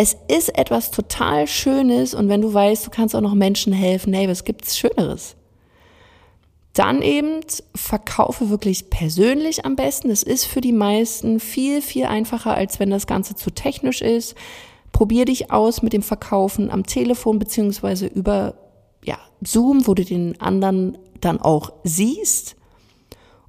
Es 0.00 0.16
ist 0.28 0.56
etwas 0.56 0.92
total 0.92 1.48
Schönes 1.48 2.14
und 2.14 2.28
wenn 2.28 2.40
du 2.40 2.54
weißt, 2.54 2.86
du 2.86 2.90
kannst 2.90 3.16
auch 3.16 3.20
noch 3.20 3.34
Menschen 3.34 3.72
helfen, 3.72 4.12
hey, 4.12 4.28
was 4.28 4.44
gibt's 4.44 4.78
Schöneres? 4.78 5.34
Dann 6.72 7.02
eben 7.02 7.40
verkaufe 7.74 8.48
wirklich 8.48 8.90
persönlich 8.90 9.64
am 9.64 9.74
besten. 9.74 10.12
Es 10.12 10.22
ist 10.22 10.44
für 10.44 10.60
die 10.60 10.72
meisten 10.72 11.40
viel, 11.40 11.82
viel 11.82 12.04
einfacher, 12.04 12.54
als 12.54 12.78
wenn 12.78 12.90
das 12.90 13.08
Ganze 13.08 13.34
zu 13.34 13.50
technisch 13.50 14.00
ist. 14.00 14.36
Probier 14.92 15.24
dich 15.24 15.50
aus 15.50 15.82
mit 15.82 15.92
dem 15.92 16.02
Verkaufen 16.02 16.70
am 16.70 16.86
Telefon 16.86 17.40
beziehungsweise 17.40 18.06
über 18.06 18.54
ja, 19.04 19.18
Zoom, 19.40 19.88
wo 19.88 19.94
du 19.94 20.04
den 20.04 20.40
anderen 20.40 20.96
dann 21.20 21.40
auch 21.40 21.72
siehst. 21.82 22.54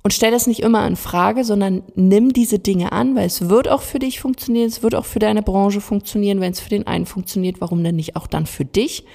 Und 0.02 0.14
stell 0.14 0.32
das 0.32 0.48
nicht 0.48 0.62
immer 0.62 0.88
in 0.88 0.96
Frage, 0.96 1.44
sondern 1.44 1.84
nimm 1.96 2.32
diese 2.32 2.60
Dinge 2.60 2.92
an, 2.94 3.16
weil 3.16 3.26
es 3.26 3.50
wird 3.50 3.68
auch 3.68 3.82
für 3.82 4.00
dich 4.00 4.22
funktionieren, 4.22 4.68
es 4.68 4.82
wird 4.82 4.96
auch 4.96 5.06
für 5.06 5.20
deine 5.20 5.42
Branche 5.42 5.82
funktionieren. 5.82 6.40
Wenn 6.40 6.54
es 6.54 6.62
für 6.62 6.70
den 6.70 6.88
einen 6.88 7.06
funktioniert, 7.06 7.60
warum 7.60 7.84
denn 7.84 7.98
nicht 7.98 8.16
auch 8.16 8.28
dann 8.28 8.46
für 8.46 8.66
dich? 8.66 9.06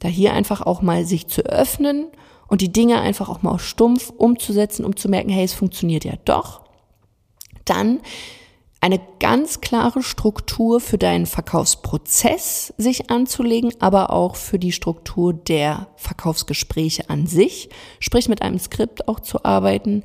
Da 0.00 0.08
hier 0.08 0.32
einfach 0.32 0.62
auch 0.62 0.82
mal 0.82 1.04
sich 1.04 1.28
zu 1.28 1.42
öffnen 1.42 2.06
und 2.48 2.60
die 2.60 2.72
Dinge 2.72 3.00
einfach 3.00 3.28
auch 3.28 3.42
mal 3.42 3.58
stumpf 3.58 4.12
umzusetzen, 4.16 4.84
um 4.84 4.96
zu 4.96 5.08
merken, 5.08 5.30
hey, 5.30 5.44
es 5.44 5.54
funktioniert 5.54 6.04
ja 6.04 6.14
doch. 6.24 6.62
Dann 7.64 8.00
eine 8.80 9.00
ganz 9.18 9.60
klare 9.60 10.02
Struktur 10.02 10.80
für 10.80 10.98
deinen 10.98 11.26
Verkaufsprozess 11.26 12.74
sich 12.76 13.10
anzulegen, 13.10 13.72
aber 13.80 14.10
auch 14.10 14.36
für 14.36 14.58
die 14.58 14.72
Struktur 14.72 15.32
der 15.32 15.88
Verkaufsgespräche 15.96 17.08
an 17.10 17.26
sich, 17.26 17.70
sprich 18.00 18.28
mit 18.28 18.42
einem 18.42 18.58
Skript 18.58 19.08
auch 19.08 19.20
zu 19.20 19.44
arbeiten. 19.44 20.04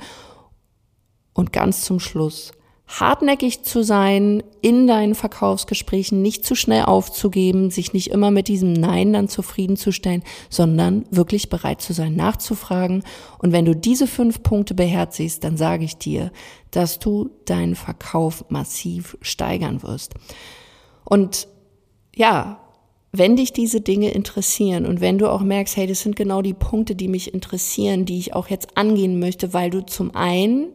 Und 1.34 1.54
ganz 1.54 1.84
zum 1.84 2.00
Schluss 2.00 2.52
hartnäckig 3.00 3.64
zu 3.64 3.84
sein 3.84 4.44
in 4.62 4.86
deinen 4.86 5.16
Verkaufsgesprächen, 5.16 6.22
nicht 6.22 6.46
zu 6.46 6.56
schnell 6.56 6.84
aufzugeben, 6.84 7.72
sich 7.72 7.94
nicht 7.94 8.10
immer 8.10 8.32
mit 8.32 8.48
diesem 8.48 8.74
Nein 8.74 9.14
dann 9.14 9.30
zufriedenzustellen, 9.30 10.24
sondern 10.50 11.06
wirklich 11.10 11.50
bereit 11.50 11.82
zu 11.82 11.94
sein, 11.94 12.16
nachzufragen. 12.16 13.04
Und 13.40 13.54
wenn 13.54 13.66
du 13.66 13.76
diese 13.76 14.08
fünf 14.08 14.44
Punkte 14.44 14.74
beherzigst, 14.74 15.44
dann 15.44 15.56
sage 15.56 15.86
ich 15.86 15.98
dir, 15.98 16.32
dass 16.72 17.00
du 17.00 17.30
deinen 17.46 17.76
Verkauf 17.76 18.46
massiv 18.50 19.18
steigern 19.22 19.84
wirst. 19.84 20.14
Und 21.06 21.48
ja, 22.14 22.60
wenn 23.14 23.36
dich 23.36 23.54
diese 23.54 23.82
Dinge 23.82 24.12
interessieren 24.12 24.86
und 24.86 25.02
wenn 25.02 25.18
du 25.18 25.30
auch 25.30 25.42
merkst, 25.42 25.78
hey, 25.78 25.88
das 25.88 26.02
sind 26.02 26.16
genau 26.16 26.42
die 26.42 26.54
Punkte, 26.54 26.96
die 26.96 27.08
mich 27.08 27.34
interessieren, 27.34 28.06
die 28.06 28.20
ich 28.20 28.34
auch 28.34 28.48
jetzt 28.48 28.78
angehen 28.78 29.20
möchte, 29.20 29.54
weil 29.54 29.70
du 29.70 29.86
zum 29.86 30.16
einen 30.16 30.68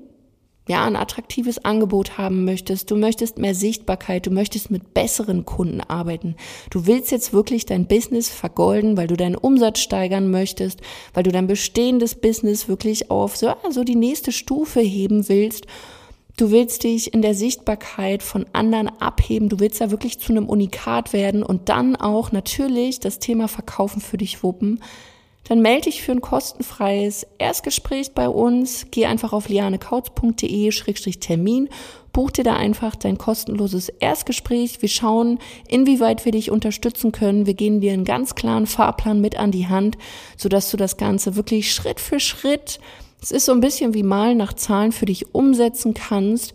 ja, 0.68 0.84
ein 0.84 0.96
attraktives 0.96 1.64
Angebot 1.64 2.18
haben 2.18 2.44
möchtest, 2.44 2.90
du 2.90 2.96
möchtest 2.96 3.38
mehr 3.38 3.54
Sichtbarkeit, 3.54 4.26
du 4.26 4.30
möchtest 4.30 4.70
mit 4.70 4.94
besseren 4.94 5.44
Kunden 5.44 5.80
arbeiten. 5.80 6.34
Du 6.70 6.86
willst 6.86 7.12
jetzt 7.12 7.32
wirklich 7.32 7.66
dein 7.66 7.86
Business 7.86 8.28
vergolden, 8.28 8.96
weil 8.96 9.06
du 9.06 9.16
deinen 9.16 9.36
Umsatz 9.36 9.78
steigern 9.78 10.30
möchtest, 10.30 10.80
weil 11.14 11.22
du 11.22 11.30
dein 11.30 11.46
bestehendes 11.46 12.16
Business 12.16 12.66
wirklich 12.66 13.10
auf 13.10 13.36
so 13.36 13.48
also 13.48 13.84
die 13.84 13.94
nächste 13.94 14.32
Stufe 14.32 14.80
heben 14.80 15.28
willst. 15.28 15.66
Du 16.36 16.50
willst 16.50 16.82
dich 16.82 17.14
in 17.14 17.22
der 17.22 17.34
Sichtbarkeit 17.34 18.22
von 18.22 18.44
anderen 18.52 18.88
abheben. 19.00 19.48
Du 19.48 19.60
willst 19.60 19.80
da 19.80 19.90
wirklich 19.90 20.18
zu 20.18 20.32
einem 20.32 20.48
Unikat 20.48 21.12
werden 21.12 21.42
und 21.42 21.68
dann 21.68 21.96
auch 21.96 22.32
natürlich 22.32 23.00
das 23.00 23.20
Thema 23.20 23.48
Verkaufen 23.48 24.02
für 24.02 24.18
dich 24.18 24.42
wuppen 24.42 24.80
dann 25.48 25.62
melde 25.62 25.84
dich 25.84 26.02
für 26.02 26.12
ein 26.12 26.20
kostenfreies 26.20 27.26
Erstgespräch 27.38 28.12
bei 28.12 28.28
uns. 28.28 28.88
Geh 28.90 29.06
einfach 29.06 29.32
auf 29.32 29.48
lianekautz.de-termin, 29.48 31.70
buch 32.12 32.32
dir 32.32 32.44
da 32.44 32.56
einfach 32.56 32.96
dein 32.96 33.16
kostenloses 33.16 33.88
Erstgespräch. 33.88 34.82
Wir 34.82 34.88
schauen, 34.88 35.38
inwieweit 35.68 36.24
wir 36.24 36.32
dich 36.32 36.50
unterstützen 36.50 37.12
können. 37.12 37.46
Wir 37.46 37.54
gehen 37.54 37.80
dir 37.80 37.92
einen 37.92 38.04
ganz 38.04 38.34
klaren 38.34 38.66
Fahrplan 38.66 39.20
mit 39.20 39.38
an 39.38 39.52
die 39.52 39.68
Hand, 39.68 39.96
sodass 40.36 40.68
du 40.70 40.76
das 40.76 40.96
Ganze 40.96 41.36
wirklich 41.36 41.72
Schritt 41.72 42.00
für 42.00 42.18
Schritt, 42.18 42.80
es 43.22 43.30
ist 43.30 43.46
so 43.46 43.52
ein 43.52 43.60
bisschen 43.60 43.94
wie 43.94 44.02
Malen 44.02 44.36
nach 44.36 44.52
Zahlen 44.52 44.92
für 44.92 45.06
dich 45.06 45.34
umsetzen 45.34 45.94
kannst 45.94 46.52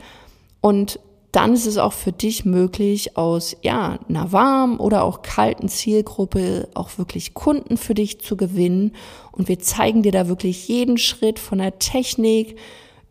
und 0.62 0.99
dann 1.32 1.54
ist 1.54 1.65
es 1.65 1.78
auch 1.78 1.94
für 1.94 2.12
dich 2.12 2.44
möglich, 2.44 3.15
aus 3.15 3.56
ja, 3.62 4.00
einer 4.10 4.32
warmen 4.32 4.78
oder 4.78 5.04
auch 5.04 5.22
kalten 5.22 5.70
Zielgruppe 5.70 6.67
auch 6.74 6.98
wirklich 6.98 7.34
Kunden 7.34 7.78
für 7.78 7.94
dich 7.94 8.20
zu 8.20 8.36
gewinnen. 8.36 8.94
Und 9.32 9.48
wir 9.48 9.60
zeigen 9.60 10.04
dir 10.04 10.12
da 10.12 10.28
wirklich 10.28 10.67
jeden 10.67 10.98
Schritt 10.98 11.39
von 11.39 11.60
der 11.60 11.80
Technik 11.80 12.58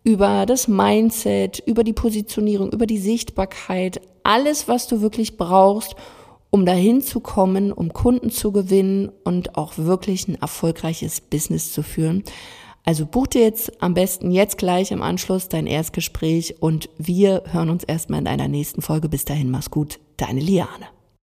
über 0.05 0.45
das 0.45 0.69
Mindset, 0.69 1.63
über 1.67 1.83
die 1.83 1.93
Positionierung, 1.93 2.73
über 2.73 2.87
die 2.87 2.99
Sichtbarkeit, 2.99 4.01
alles, 4.23 4.69
was 4.69 4.87
du 4.87 5.01
wirklich 5.01 5.39
brauchst, 5.39 5.95
um 6.51 6.67
dahin 6.67 7.01
zu 7.01 7.21
kommen, 7.21 7.73
um 7.73 7.93
Kunden 7.93 8.31
zu 8.31 8.53
gewinnen 8.53 9.11
und 9.25 9.57
auch 9.57 9.75
wirklich 9.77 10.29
ein 10.29 10.35
erfolgreiches 10.35 11.21
Business 11.21 11.73
zu 11.73 11.83
führen. 11.83 12.25
Also 12.85 13.07
buch 13.07 13.27
dir 13.27 13.43
jetzt 13.43 13.83
am 13.83 13.95
besten 13.95 14.31
jetzt 14.31 14.59
gleich 14.59 14.91
im 14.91 15.03
Anschluss 15.03 15.49
dein 15.49 15.67
Erstgespräch 15.67 16.57
und 16.61 16.89
wir 16.99 17.45
hören 17.47 17.71
uns 17.71 17.85
erstmal 17.85 18.21
in 18.21 18.27
einer 18.27 18.49
nächsten 18.49 18.83
Folge. 18.83 19.09
Bis 19.09 19.25
dahin, 19.25 19.51
mach's 19.51 19.71
gut, 19.71 20.01
deine 20.17 20.41
Liane. 20.41 20.87